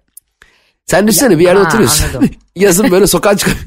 Sen 0.86 1.08
düşünsene 1.08 1.38
bir 1.38 1.44
yerde 1.44 1.60
Ha, 1.60 1.66
oturuyorsun. 1.68 2.04
Yazın 2.56 2.90
böyle 2.90 3.06
sokağa 3.06 3.36
çıkıp 3.36 3.56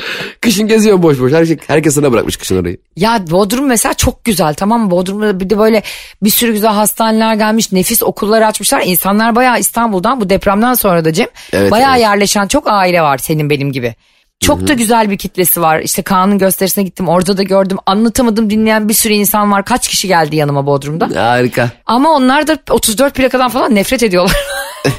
Kışın 0.40 0.68
geziyorsun 0.68 1.02
boş 1.02 1.20
boş. 1.20 1.32
Her 1.32 1.44
şey, 1.44 1.58
herkes 1.66 1.94
sana 1.94 2.12
bırakmış 2.12 2.36
kışın 2.36 2.62
orayı. 2.62 2.76
Ya 2.96 3.24
Bodrum 3.30 3.66
mesela 3.66 3.94
çok 3.94 4.24
güzel 4.24 4.54
tamam 4.54 4.80
mı? 4.80 4.90
Bodrum'da 4.90 5.40
bir 5.40 5.50
de 5.50 5.58
böyle 5.58 5.82
bir 6.22 6.30
sürü 6.30 6.52
güzel 6.52 6.72
hastaneler 6.72 7.34
gelmiş. 7.34 7.72
Nefis 7.72 8.02
okullar 8.02 8.42
açmışlar. 8.42 8.82
İnsanlar 8.84 9.36
bayağı 9.36 9.58
İstanbul'dan 9.58 10.20
bu 10.20 10.30
depremden 10.30 10.74
sonra 10.74 11.04
da 11.04 11.12
Cem. 11.12 11.28
Evet, 11.52 11.70
bayağı 11.70 11.92
evet. 11.92 12.00
yerleşen 12.00 12.46
çok 12.46 12.64
aile 12.66 13.02
var 13.02 13.18
senin 13.18 13.50
benim 13.50 13.72
gibi. 13.72 13.94
Çok 14.40 14.68
da 14.68 14.72
güzel 14.72 15.10
bir 15.10 15.18
kitlesi 15.18 15.60
var. 15.60 15.80
İşte 15.80 16.02
Kaan'ın 16.02 16.38
gösterisine 16.38 16.84
gittim. 16.84 17.08
Orada 17.08 17.36
da 17.36 17.42
gördüm. 17.42 17.78
Anlatamadım 17.86 18.50
dinleyen 18.50 18.88
bir 18.88 18.94
sürü 18.94 19.12
insan 19.12 19.52
var. 19.52 19.64
Kaç 19.64 19.88
kişi 19.88 20.08
geldi 20.08 20.36
yanıma 20.36 20.66
Bodrum'da. 20.66 21.30
Harika. 21.30 21.70
Ama 21.86 22.10
onlar 22.10 22.46
da 22.46 22.58
34 22.70 23.14
plakadan 23.14 23.48
falan 23.48 23.74
nefret 23.74 24.02
ediyorlar. 24.02 24.36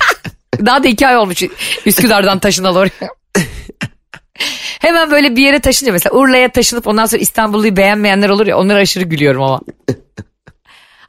Daha 0.65 0.83
da 0.83 0.87
iki 0.87 1.07
ay 1.07 1.17
olmuş 1.17 1.43
Üsküdar'dan 1.85 2.39
taşınalı 2.39 2.79
oraya. 2.79 3.22
Hemen 4.79 5.11
böyle 5.11 5.35
bir 5.35 5.43
yere 5.43 5.59
taşınıyor 5.59 5.93
mesela 5.93 6.15
Urla'ya 6.15 6.51
taşınıp 6.51 6.87
ondan 6.87 7.05
sonra 7.05 7.21
İstanbul'u 7.21 7.77
beğenmeyenler 7.77 8.29
olur 8.29 8.47
ya 8.47 8.57
onlara 8.57 8.79
aşırı 8.79 9.03
gülüyorum 9.03 9.43
ama. 9.43 9.61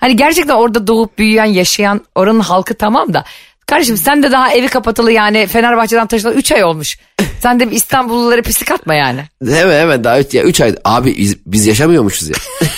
Hani 0.00 0.16
gerçekten 0.16 0.54
orada 0.54 0.86
doğup 0.86 1.18
büyüyen 1.18 1.44
yaşayan 1.44 2.00
oranın 2.14 2.40
halkı 2.40 2.74
tamam 2.74 3.14
da 3.14 3.24
kardeşim 3.66 3.96
sen 3.96 4.22
de 4.22 4.32
daha 4.32 4.52
evi 4.52 4.68
kapatılı 4.68 5.12
yani 5.12 5.46
Fenerbahçe'den 5.46 6.06
taşınalı 6.06 6.34
3 6.34 6.52
ay 6.52 6.64
olmuş. 6.64 6.98
Sen 7.40 7.60
de 7.60 7.68
İstanbullulara 7.70 8.42
pislik 8.42 8.70
atma 8.70 8.94
yani. 8.94 9.24
Hemen 9.46 9.80
hemen 9.80 10.04
daha 10.04 10.20
üç, 10.20 10.34
ya, 10.34 10.42
üç 10.42 10.60
ay. 10.60 10.74
Abi 10.84 11.16
biz, 11.18 11.36
biz 11.46 11.66
yaşamıyormuşuz 11.66 12.28
ya. 12.28 12.36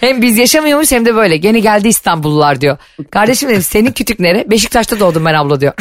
Hem 0.00 0.22
biz 0.22 0.38
yaşamıyormuş 0.38 0.92
hem 0.92 1.06
de 1.06 1.14
böyle 1.14 1.36
gene 1.36 1.60
geldi 1.60 1.88
İstanbullular 1.88 2.60
diyor. 2.60 2.78
Kardeşim 3.10 3.48
dedim 3.48 3.62
senin 3.62 3.92
kütük 3.92 4.20
nere? 4.20 4.50
Beşiktaş'ta 4.50 5.00
doğdum 5.00 5.24
ben 5.24 5.34
abla 5.34 5.60
diyor. 5.60 5.72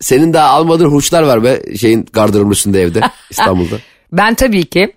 Senin 0.00 0.32
daha 0.32 0.48
almadığın 0.48 0.90
hurçlar 0.90 1.22
var 1.22 1.44
be 1.44 1.76
şeyin 1.76 2.06
gardırobun 2.12 2.50
üstünde 2.50 2.82
evde 2.82 3.00
İstanbul'da. 3.30 3.76
Ben 4.12 4.34
tabii 4.34 4.64
ki 4.64 4.92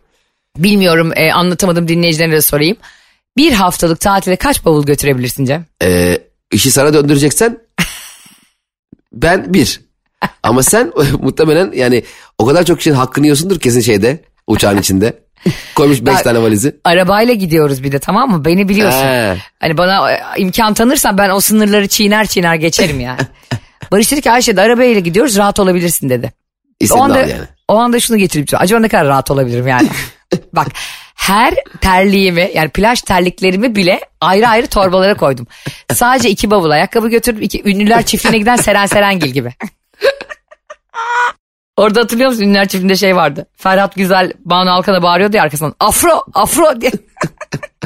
bilmiyorum 0.57 1.11
e, 1.15 1.31
anlatamadım 1.33 1.87
dinleyicilerine 1.87 2.33
de 2.35 2.41
sorayım. 2.41 2.77
Bir 3.37 3.51
haftalık 3.51 3.99
tatile 3.99 4.35
kaç 4.35 4.65
bavul 4.65 4.85
götürebilirsin 4.85 5.45
Cem? 5.45 5.65
Ee, 5.83 6.17
işi 6.51 6.71
sana 6.71 6.93
döndüreceksen 6.93 7.59
ben 9.13 9.53
bir. 9.53 9.81
Ama 10.43 10.63
sen 10.63 10.91
muhtemelen 11.21 11.71
yani 11.75 12.03
o 12.37 12.45
kadar 12.45 12.65
çok 12.65 12.81
şeyin 12.81 12.97
hakkını 12.97 13.25
yiyorsundur 13.25 13.59
kesin 13.59 13.81
şeyde 13.81 14.23
uçağın 14.47 14.77
içinde. 14.77 15.13
Koymuş 15.75 16.05
beş 16.05 16.21
tane 16.21 16.41
valizi. 16.41 16.75
Arabayla 16.83 17.33
gidiyoruz 17.33 17.83
bir 17.83 17.91
de 17.91 17.99
tamam 17.99 18.31
mı? 18.31 18.45
Beni 18.45 18.69
biliyorsun. 18.69 18.99
He. 18.99 19.37
Hani 19.59 19.77
bana 19.77 20.11
e, 20.11 20.21
imkan 20.37 20.73
tanırsan 20.73 21.17
ben 21.17 21.29
o 21.29 21.39
sınırları 21.39 21.87
çiğner 21.87 22.27
çiğner 22.27 22.55
geçerim 22.55 22.99
yani. 22.99 23.19
Barış 23.91 24.11
dedi 24.11 24.21
ki 24.21 24.31
Ayşe 24.31 24.57
de 24.57 24.61
arabayla 24.61 24.99
gidiyoruz 24.99 25.37
rahat 25.37 25.59
olabilirsin 25.59 26.09
dedi. 26.09 26.33
O 26.91 27.01
anda, 27.01 27.19
yani. 27.19 27.33
o 27.67 27.75
anda 27.75 27.99
şunu 27.99 28.17
getirip 28.17 28.49
acaba 28.53 28.79
ne 28.79 28.87
kadar 28.87 29.07
rahat 29.07 29.31
olabilirim 29.31 29.67
yani. 29.67 29.89
Bak 30.53 30.67
her 31.15 31.53
terliğimi 31.81 32.51
yani 32.55 32.69
plaj 32.69 33.01
terliklerimi 33.01 33.75
bile 33.75 33.99
ayrı 34.21 34.47
ayrı 34.47 34.67
torbalara 34.67 35.13
koydum. 35.13 35.47
Sadece 35.93 36.29
iki 36.29 36.51
bavul 36.51 36.69
ayakkabı 36.69 37.09
götürdüm. 37.09 37.41
iki 37.41 37.69
ünlüler 37.69 38.05
çiftliğine 38.05 38.37
giden 38.37 38.55
Seren 38.55 38.85
Serengil 38.85 39.29
gibi. 39.29 39.53
Orada 41.77 41.99
hatırlıyor 41.99 42.29
musun 42.29 42.43
ünlüler 42.43 42.67
çiftliğinde 42.67 42.95
şey 42.95 43.15
vardı. 43.15 43.47
Ferhat 43.57 43.95
Güzel 43.95 44.33
Banu 44.45 44.71
Alkan'a 44.71 45.03
bağırıyordu 45.03 45.37
ya 45.37 45.43
arkasından. 45.43 45.75
Afro 45.79 46.23
afro 46.33 46.81
diye. 46.81 46.91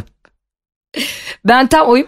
ben 1.45 1.67
tam 1.67 1.87
oyum. 1.87 2.07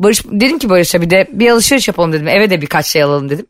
Barış, 0.00 0.24
dedim 0.24 0.58
ki 0.58 0.70
Barış'a 0.70 1.02
bir 1.02 1.10
de 1.10 1.28
bir 1.32 1.50
alışveriş 1.50 1.88
yapalım 1.88 2.12
dedim. 2.12 2.28
Eve 2.28 2.50
de 2.50 2.60
birkaç 2.60 2.86
şey 2.86 3.02
alalım 3.02 3.30
dedim. 3.30 3.46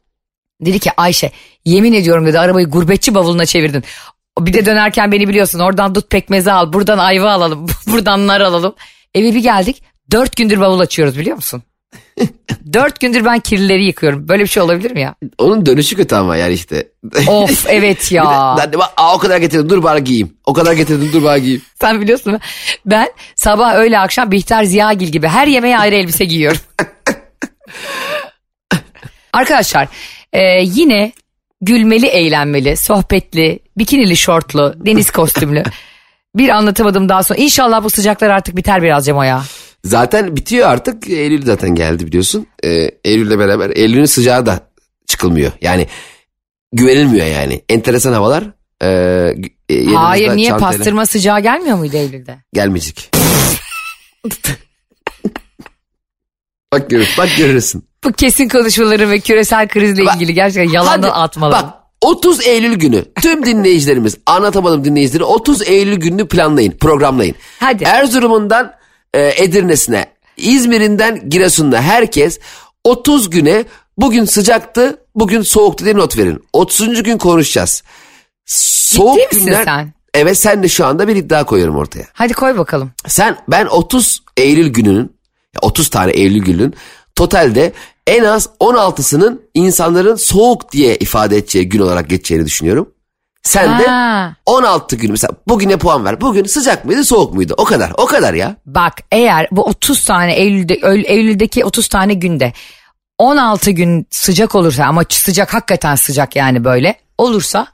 Dedi 0.60 0.78
ki 0.78 0.90
Ayşe 0.96 1.30
yemin 1.64 1.92
ediyorum 1.92 2.26
dedi 2.26 2.38
arabayı 2.38 2.66
gurbetçi 2.66 3.14
bavuluna 3.14 3.46
çevirdin. 3.46 3.84
Bir 4.38 4.52
de 4.52 4.66
dönerken 4.66 5.12
beni 5.12 5.28
biliyorsun 5.28 5.58
oradan 5.58 5.94
dut 5.94 6.10
pekmezi 6.10 6.52
al 6.52 6.72
buradan 6.72 6.98
ayva 6.98 7.32
alalım 7.32 7.66
buradan 7.86 8.26
nar 8.26 8.40
alalım. 8.40 8.74
Eve 9.14 9.34
bir 9.34 9.42
geldik 9.42 9.82
dört 10.10 10.36
gündür 10.36 10.60
bavul 10.60 10.80
açıyoruz 10.80 11.18
biliyor 11.18 11.36
musun? 11.36 11.62
Dört 12.72 13.00
gündür 13.00 13.24
ben 13.24 13.38
kirlileri 13.38 13.85
yıkıyorum. 13.85 14.28
Böyle 14.28 14.42
bir 14.42 14.48
şey 14.48 14.62
olabilir 14.62 14.90
mi 14.90 15.00
ya? 15.00 15.14
Onun 15.38 15.66
dönüşü 15.66 15.96
kötü 15.96 16.14
ama 16.14 16.37
yani 16.37 16.54
işte. 16.54 16.88
Of 17.26 17.66
evet 17.68 18.12
ya. 18.12 18.54
Ben 18.59 18.72
de 18.72 18.78
bak, 18.78 18.90
aa, 18.96 19.14
o 19.14 19.18
kadar 19.18 19.38
getirdim 19.38 19.68
dur 19.68 19.83
bari 19.83 20.04
giyeyim. 20.04 20.37
O 20.46 20.52
kadar 20.52 20.72
getirdim 20.72 21.11
dur 21.12 21.22
bari 21.22 21.40
giyeyim. 21.40 21.62
Sen 21.80 22.00
biliyorsun? 22.00 22.40
Ben 22.87 23.09
sabah 23.37 23.74
öğle 23.74 23.98
akşam 23.98 24.30
Bihter 24.30 24.64
Ziyagil 24.64 25.09
gibi 25.09 25.28
her 25.28 25.46
yemeğe 25.46 25.78
ayrı 25.78 25.94
elbise 25.94 26.24
giyiyorum. 26.24 26.61
Arkadaşlar 29.33 29.88
e, 30.33 30.62
yine 30.62 31.12
gülmeli, 31.61 32.06
eğlenmeli, 32.06 32.76
sohbetli, 32.76 33.59
bikinili 33.78 34.16
şortlu, 34.16 34.74
deniz 34.76 35.11
kostümlü 35.11 35.62
bir 36.35 36.48
anlatamadım 36.48 37.09
daha 37.09 37.22
sonra. 37.22 37.38
İnşallah 37.38 37.85
bu 37.85 37.90
sıcaklar 37.90 38.30
artık 38.30 38.56
biter 38.56 38.83
biraz 38.83 39.06
Cemo 39.06 39.22
ya. 39.22 39.42
Zaten 39.85 40.37
bitiyor 40.37 40.69
artık. 40.69 41.09
Eylül 41.11 41.47
zaten 41.47 41.75
geldi 41.75 42.07
biliyorsun. 42.07 42.47
Ee, 42.64 42.90
Eylül'le 43.05 43.38
beraber. 43.38 43.71
Eylül'ün 43.71 44.05
sıcağı 44.05 44.47
da 44.47 44.61
çıkılmıyor. 45.07 45.53
Yani 45.61 45.87
güvenilmiyor 46.73 47.27
yani. 47.27 47.62
Enteresan 47.69 48.12
havalar. 48.12 48.45
Ee, 48.83 49.35
e, 49.69 49.85
Hayır 49.87 50.37
niye 50.37 50.51
çantayla- 50.51 50.59
pastırma 50.61 51.07
sıcağı 51.07 51.40
gelmiyor 51.40 51.77
muydu 51.77 51.97
Eylül'de? 51.97 52.38
Gelmeyecek. 52.53 53.11
bak 56.73 56.90
görürsün. 56.90 57.14
Bak 57.19 57.29
görürsün. 57.37 57.85
Bu 58.05 58.12
kesin 58.12 58.49
konuşmaları 58.49 59.11
ve 59.11 59.21
küresel 59.21 59.69
krizle 59.69 60.07
Bak- 60.07 60.16
ilgili 60.16 60.35
gerçekten 60.35 60.73
yalandan 60.73 61.11
atmalar. 61.11 61.62
Bak 61.62 61.75
30 62.01 62.47
Eylül 62.47 62.75
günü 62.75 63.05
tüm 63.23 63.47
dinleyicilerimiz 63.47 64.16
anlatamadım 64.27 64.85
dinleyicileri 64.85 65.25
30 65.25 65.62
Eylül 65.62 65.97
gününü 65.97 66.29
planlayın 66.29 66.73
programlayın. 66.73 67.35
Hadi. 67.61 67.85
Erzurum'undan 67.85 68.73
e, 69.14 69.42
Edirne'sine 69.44 70.07
İzmir'inden 70.37 71.29
Giresun'da 71.31 71.83
herkes 71.83 72.38
30 72.85 73.31
güne 73.31 73.64
bugün 73.99 74.25
sıcaktı 74.25 74.99
bugün 75.14 75.42
soğuktu 75.42 75.85
diye 75.85 75.96
not 75.96 76.18
verin. 76.18 76.44
30. 76.53 77.03
gün 77.03 77.18
konuşacağız. 77.18 77.83
Soğuk 78.46 79.18
Ciddi 79.20 79.27
misin 79.35 79.46
günler. 79.46 79.64
sen? 79.64 79.92
Evet 80.14 80.38
sen 80.38 80.62
de 80.62 80.68
şu 80.68 80.87
anda 80.87 81.09
bir 81.09 81.16
iddia 81.16 81.44
koyuyorum 81.44 81.77
ortaya. 81.77 82.05
Hadi 82.12 82.33
koy 82.33 82.59
bakalım. 82.59 82.90
Sen 83.07 83.37
ben 83.49 83.66
30 83.66 84.23
Eylül 84.37 84.68
gününün 84.68 85.16
30 85.62 85.88
tane 85.88 86.12
Eylül 86.12 86.42
günün 86.42 86.75
totalde 87.14 87.73
en 88.07 88.25
az 88.25 88.49
16'sının 88.61 89.40
insanların 89.55 90.16
soğuk 90.16 90.73
diye 90.73 90.96
ifade 90.96 91.37
edeceği 91.37 91.68
gün 91.68 91.81
olarak 91.81 92.11
geçeceğini 92.11 92.46
düşünüyorum. 92.46 92.88
Sen 93.42 93.79
de 93.79 93.87
Ha. 93.87 94.35
16 94.46 94.96
gün 94.96 95.11
mesela 95.11 95.31
bugüne 95.48 95.76
puan 95.76 96.05
ver. 96.05 96.20
Bugün 96.20 96.44
sıcak 96.44 96.85
mıydı 96.85 97.05
soğuk 97.05 97.35
muydu? 97.35 97.55
O 97.57 97.64
kadar 97.64 97.92
o 97.98 98.07
kadar 98.07 98.35
ya. 98.35 98.57
Bak 98.66 98.94
eğer 99.12 99.48
bu 99.50 99.62
30 99.64 100.05
tane 100.05 100.35
Eylül'de 100.35 100.74
Eylül- 100.74 101.05
Eylül'deki 101.07 101.64
30 101.64 101.88
tane 101.88 102.14
günde 102.14 102.53
16 103.18 103.70
gün 103.70 104.07
sıcak 104.11 104.55
olursa 104.55 104.85
ama 104.85 105.03
sıcak 105.09 105.55
hakikaten 105.55 105.94
sıcak 105.94 106.37
yani 106.37 106.64
böyle 106.64 106.94
olursa 107.18 107.66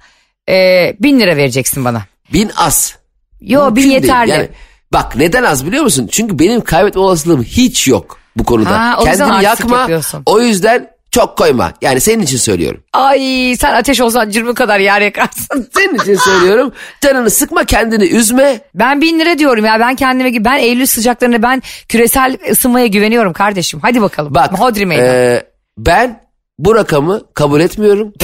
e, 0.48 0.96
1000 1.00 1.20
lira 1.20 1.37
vereceksin 1.37 1.85
bana. 1.85 2.02
Bin 2.33 2.50
az. 2.57 2.96
Yo 3.40 3.64
Mümkün 3.64 3.76
1000 3.76 3.90
değil. 3.90 4.02
yeterli. 4.02 4.31
Yani, 4.31 4.48
bak 4.92 5.16
neden 5.16 5.42
az 5.42 5.66
biliyor 5.66 5.83
musun? 5.85 6.09
Çünkü 6.12 6.38
benim 6.38 6.61
kaybetme 6.61 7.00
olasılığım 7.00 7.42
hiç 7.42 7.88
yok 7.88 8.18
bu 8.37 8.44
konuda. 8.44 8.70
Ha, 8.81 8.98
Kendini 9.05 9.44
yakma. 9.44 9.76
yapıyorsun. 9.79 10.22
O 10.26 10.40
yüzden 10.40 10.90
çok 11.16 11.38
koyma. 11.38 11.72
Yani 11.83 12.00
senin 12.00 12.22
için 12.22 12.37
söylüyorum. 12.37 12.81
Ay 12.92 13.55
sen 13.61 13.74
ateş 13.74 14.00
olsan 14.00 14.31
cırmı 14.31 14.55
kadar 14.55 14.79
yer 14.79 15.00
yakarsın. 15.00 15.68
Senin 15.74 15.94
için 15.94 16.16
söylüyorum. 16.16 16.72
Canını 17.00 17.31
sıkma 17.31 17.64
kendini 17.64 18.05
üzme. 18.05 18.61
Ben 18.74 19.00
bin 19.00 19.18
lira 19.20 19.38
diyorum 19.38 19.64
ya 19.64 19.81
ben 19.81 19.94
kendime 19.94 20.44
ben 20.44 20.59
Eylül 20.59 20.87
sıcaklarına 20.87 21.42
ben 21.42 21.62
küresel 21.88 22.38
ısınmaya 22.50 22.87
güveniyorum 22.87 23.33
kardeşim. 23.33 23.81
Hadi 23.83 24.02
bakalım. 24.02 24.35
Bak 24.35 24.59
Hodri 24.61 24.87
meydan. 24.87 25.07
e, 25.07 25.42
ben 25.79 26.20
bu 26.59 26.74
rakamı 26.74 27.20
kabul 27.35 27.61
etmiyorum. 27.61 28.12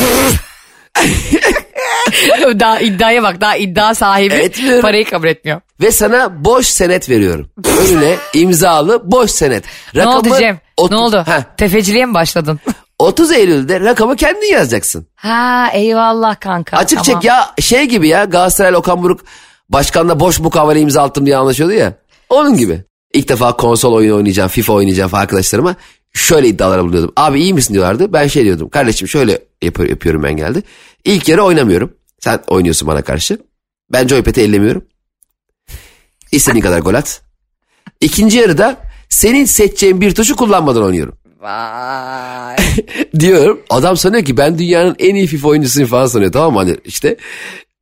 daha 2.61 2.81
iddiaya 2.81 3.23
bak 3.23 3.41
daha 3.41 3.57
iddia 3.57 3.95
sahibi 3.95 4.35
Etmiyorum. 4.35 4.83
parayı 4.83 5.05
kabul 5.05 5.27
etmiyor. 5.29 5.61
Ve 5.81 5.91
sana 5.91 6.45
boş 6.45 6.67
senet 6.67 7.11
veriyorum. 7.11 7.51
Önüne 7.81 8.15
imzalı 8.35 9.11
boş 9.13 9.31
senet. 9.31 9.65
ne 9.95 10.07
oldu 10.07 10.29
Cem? 10.39 10.61
ot- 10.77 10.91
ne 10.91 10.97
oldu? 10.97 11.25
Heh, 11.27 11.43
Tefeciliğe 11.57 12.07
mi 12.07 12.15
başladın? 12.15 12.61
30 13.03 13.33
Eylül'de 13.33 13.81
rakamı 13.81 14.17
kendin 14.17 14.53
yazacaksın. 14.53 15.07
ha 15.15 15.69
eyvallah 15.75 16.41
kanka. 16.41 16.77
Açık 16.77 17.05
tamam. 17.05 17.21
çek 17.21 17.29
ya 17.31 17.55
şey 17.61 17.85
gibi 17.85 18.09
ya 18.09 18.25
Galatasaray 18.25 18.77
Okan 18.77 19.03
Buruk 19.03 19.21
başkanla 19.69 20.21
boş 20.21 20.41
mukavele 20.41 20.81
imza 20.81 21.03
attım 21.03 21.27
diye 21.27 21.37
anlaşıyordu 21.37 21.73
ya. 21.73 21.93
Onun 22.29 22.57
gibi. 22.57 22.85
İlk 23.15 23.29
defa 23.29 23.57
konsol 23.57 23.93
oyunu 23.93 24.17
oynayacağım, 24.17 24.49
FIFA 24.49 24.73
oynayacağım 24.73 25.11
falan 25.11 25.23
arkadaşlarıma 25.23 25.75
şöyle 26.15 26.49
iddialara 26.49 26.85
buluyordum. 26.85 27.13
Abi 27.17 27.41
iyi 27.43 27.55
misin 27.55 27.75
diyorlardı. 27.75 28.13
Ben 28.13 28.27
şey 28.27 28.45
diyordum. 28.45 28.69
Kardeşim 28.69 29.09
şöyle 29.09 29.33
yap- 29.63 29.89
yapıyorum 29.91 30.23
ben 30.23 30.37
geldi. 30.37 30.63
İlk 31.05 31.29
yarı 31.29 31.43
oynamıyorum. 31.45 31.93
Sen 32.21 32.41
oynuyorsun 32.47 32.89
bana 32.89 33.03
karşı. 33.03 33.39
Ben 33.93 34.09
joypad'i 34.09 34.41
ellemiyorum. 34.41 34.85
İstediğin 36.33 36.63
kadar 36.63 36.79
gol 36.81 36.95
at. 36.95 37.23
İkinci 38.01 38.39
yarıda 38.39 38.77
senin 39.09 39.45
seçeceğin 39.45 40.01
bir 40.01 40.15
tuşu 40.15 40.37
kullanmadan 40.37 40.83
oynuyorum. 40.83 41.19
Vay. 41.43 42.57
diyorum. 43.19 43.61
Adam 43.71 43.97
sanıyor 43.97 44.25
ki 44.25 44.37
ben 44.37 44.59
dünyanın 44.59 44.97
en 44.99 45.15
iyi 45.15 45.27
FIFA 45.27 45.49
oyuncusuyum 45.49 45.89
falan 45.89 46.07
sanıyor 46.07 46.33
tamam 46.33 46.53
mı? 46.53 46.59
Hani 46.59 46.77
işte 46.85 47.17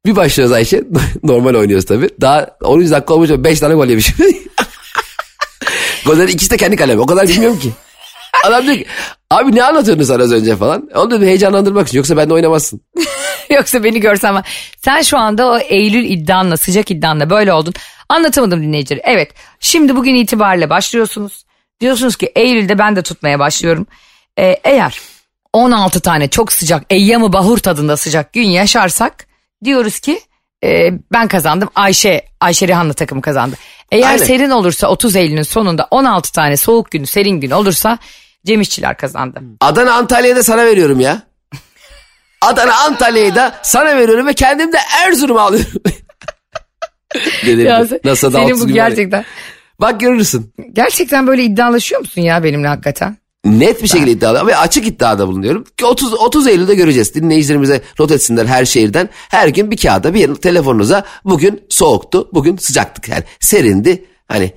bir 0.07 0.17
başlıyoruz 0.17 0.53
Ayşe. 0.53 0.83
Normal 1.23 1.55
oynuyoruz 1.55 1.85
tabii. 1.87 2.11
Daha 2.21 2.57
13 2.63 2.91
dakika 2.91 3.15
olmuş 3.15 3.31
5 3.31 3.61
tane 3.61 3.75
gol 3.75 3.87
yemişim. 3.87 4.17
Gollerin 6.07 6.29
ikisi 6.29 6.51
de 6.51 6.57
kendi 6.57 6.77
kalemi. 6.77 7.01
O 7.01 7.07
kadar 7.07 7.29
bilmiyorum 7.29 7.59
ki. 7.59 7.71
Adam 8.45 8.65
diyor 8.65 8.77
ki 8.77 8.87
abi 9.31 9.55
ne 9.55 9.65
anlatıyordun 9.65 10.05
sen 10.05 10.21
az 10.21 10.33
önce 10.33 10.57
falan. 10.57 10.89
Onu 10.95 11.11
dedim 11.11 11.27
heyecanlandırmak 11.27 11.89
için 11.89 11.99
yoksa 11.99 12.17
ben 12.17 12.31
de 12.31 12.35
oynamazsın. 12.35 12.81
Yoksa 13.51 13.85
beni 13.85 14.01
görsen 14.01 14.29
ama 14.29 14.43
sen 14.85 15.03
şu 15.03 15.19
anda 15.19 15.47
o 15.47 15.59
Eylül 15.59 16.05
iddianla 16.05 16.57
sıcak 16.57 16.91
iddianla 16.91 17.31
böyle 17.31 17.53
oldun. 17.53 17.75
Anlatamadım 18.09 18.63
dinleyicileri. 18.63 19.03
Evet 19.07 19.31
şimdi 19.61 19.97
bugün 19.97 20.15
itibariyle 20.15 20.71
başlıyorsunuz. 20.71 21.45
Diyorsunuz 21.81 22.17
ki 22.17 22.33
Eylül'de 22.37 22.79
ben 22.79 22.97
de 22.97 23.03
tutmaya 23.03 23.39
başlıyorum. 23.39 23.87
Ee, 24.39 24.57
eğer 24.65 25.01
16 25.53 26.01
tane 26.01 26.29
çok 26.29 26.53
sıcak 26.53 26.83
eyyamı 26.91 27.33
bahur 27.33 27.59
tadında 27.59 27.97
sıcak 27.97 28.33
gün 28.33 28.49
yaşarsak 28.49 29.27
diyoruz 29.65 30.01
ki 30.01 30.21
e, 30.65 30.93
ben 31.13 31.29
kazandım 31.29 31.69
Ayşe 31.75 32.25
Ayşe 32.41 32.69
Rihanna 32.69 32.93
takımı 32.93 33.23
kazandı. 33.23 33.57
Eğer 33.93 34.11
Aynen. 34.11 34.25
serin 34.25 34.51
olursa 34.51 34.89
30 34.89 35.17
Eylül'ün 35.17 35.43
sonunda 35.43 35.89
16 35.91 36.33
tane 36.33 36.57
soğuk 36.57 36.91
günü 36.91 37.07
serin 37.07 37.41
gün 37.41 37.51
olursa 37.51 37.99
Cem 38.47 38.61
İşçiler 38.61 38.97
kazandı. 38.97 39.41
Adana 39.61 39.95
Antalya'yı 39.95 40.37
da 40.37 40.43
sana 40.43 40.67
veriyorum 40.67 41.01
ya. 41.01 41.23
Adana 42.41 42.75
Antalya'yı 42.75 43.35
da 43.35 43.55
sana 43.63 43.97
veriyorum 43.97 44.27
ve 44.27 44.35
kendim 44.35 44.73
de 44.73 44.79
Erzurum'a 45.07 45.41
alıyorum. 45.41 45.83
Dedim, 47.47 47.67
Ya 47.67 47.87
nasıl 48.05 48.33
da 48.33 48.39
senin 48.39 48.51
30 48.51 48.69
bu 48.69 48.73
gerçekten 48.73 49.25
Bak 49.81 50.01
görürsün. 50.01 50.53
gerçekten 50.73 51.27
böyle 51.27 51.43
iddialaşıyor 51.43 52.01
musun 52.01 52.21
ya 52.21 52.45
benimle 52.45 52.69
hakikaten? 52.69 53.17
Net 53.45 53.83
bir 53.83 53.89
şekilde 53.89 54.11
iddialı 54.11 54.47
ve 54.47 54.57
açık 54.57 54.87
iddiada 54.87 55.29
bulunuyorum. 55.29 55.65
Ki 55.77 55.87
30, 55.87 56.15
30 56.15 56.47
Eylül'de 56.47 56.75
göreceğiz. 56.75 57.15
Dinleyicilerimize 57.15 57.83
not 57.99 58.11
etsinler 58.11 58.47
her 58.47 58.65
şehirden. 58.65 59.09
Her 59.13 59.49
gün 59.49 59.71
bir 59.71 59.77
kağıda 59.77 60.15
bir 60.15 60.35
telefonunuza 60.35 61.05
bugün 61.25 61.63
soğuktu, 61.69 62.29
bugün 62.33 62.57
sıcaktık. 62.57 63.09
Yani 63.09 63.25
serindi 63.41 64.05
hani 64.29 64.53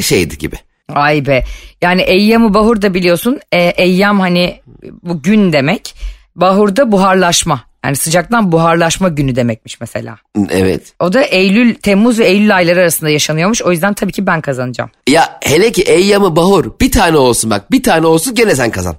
şeydi 0.00 0.38
gibi. 0.38 0.56
Ay 0.88 1.26
be. 1.26 1.44
Yani 1.82 2.02
eyyamı 2.02 2.54
bahur 2.54 2.82
da 2.82 2.94
biliyorsun. 2.94 3.40
E, 3.52 3.58
eyyam 3.62 4.20
hani 4.20 4.60
bu 5.02 5.22
gün 5.22 5.52
demek. 5.52 5.94
Bahurda 6.36 6.92
buharlaşma. 6.92 7.69
Yani 7.84 7.96
sıcaktan 7.96 8.52
buharlaşma 8.52 9.08
günü 9.08 9.36
demekmiş 9.36 9.80
mesela. 9.80 10.16
Evet. 10.50 10.92
O 11.00 11.12
da 11.12 11.22
Eylül, 11.22 11.74
Temmuz 11.74 12.18
ve 12.18 12.24
Eylül 12.24 12.56
ayları 12.56 12.80
arasında 12.80 13.10
yaşanıyormuş. 13.10 13.62
O 13.62 13.70
yüzden 13.70 13.94
tabii 13.94 14.12
ki 14.12 14.26
ben 14.26 14.40
kazanacağım. 14.40 14.90
Ya 15.08 15.38
hele 15.42 15.72
ki 15.72 15.82
Eyyamı 15.82 16.36
Bahur 16.36 16.80
bir 16.80 16.90
tane 16.92 17.16
olsun 17.16 17.50
bak 17.50 17.70
bir 17.70 17.82
tane 17.82 18.06
olsun 18.06 18.34
gene 18.34 18.54
sen 18.54 18.70
kazan. 18.70 18.96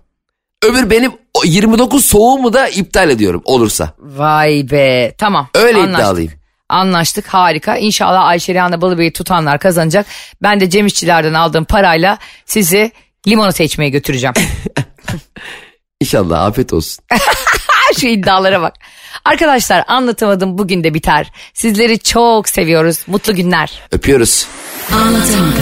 Öbür 0.63 0.89
benim 0.89 1.11
o 1.33 1.45
29 1.45 2.05
soğuğumu 2.05 2.53
da 2.53 2.67
iptal 2.67 3.09
ediyorum 3.09 3.41
olursa. 3.45 3.93
Vay 3.99 4.67
be. 4.71 5.13
Tamam. 5.17 5.47
Öyle 5.55 5.77
anlaştık. 5.77 5.99
iddialıyım. 5.99 6.31
Anlaştık 6.69 7.27
harika. 7.27 7.77
İnşallah 7.77 8.25
Ayşe 8.25 8.53
Rihanna 8.53 8.81
Balıbey'i 8.81 9.13
tutanlar 9.13 9.59
kazanacak. 9.59 10.05
Ben 10.41 10.59
de 10.59 10.69
Cem 10.69 10.85
İşçilerden 10.85 11.33
aldığım 11.33 11.65
parayla 11.65 12.17
sizi 12.45 12.91
limonata 13.27 13.63
içmeye 13.63 13.89
götüreceğim. 13.89 14.33
İnşallah 16.01 16.45
afiyet 16.45 16.73
olsun. 16.73 17.03
Şu 17.99 18.07
iddialara 18.07 18.61
bak. 18.61 18.73
Arkadaşlar 19.25 19.83
anlatamadım 19.87 20.57
bugün 20.57 20.83
de 20.83 20.93
biter. 20.93 21.31
Sizleri 21.53 21.99
çok 21.99 22.49
seviyoruz. 22.49 22.99
Mutlu 23.07 23.35
günler. 23.35 23.79
Öpüyoruz. 23.91 24.47
Anlatamadım. 24.93 25.53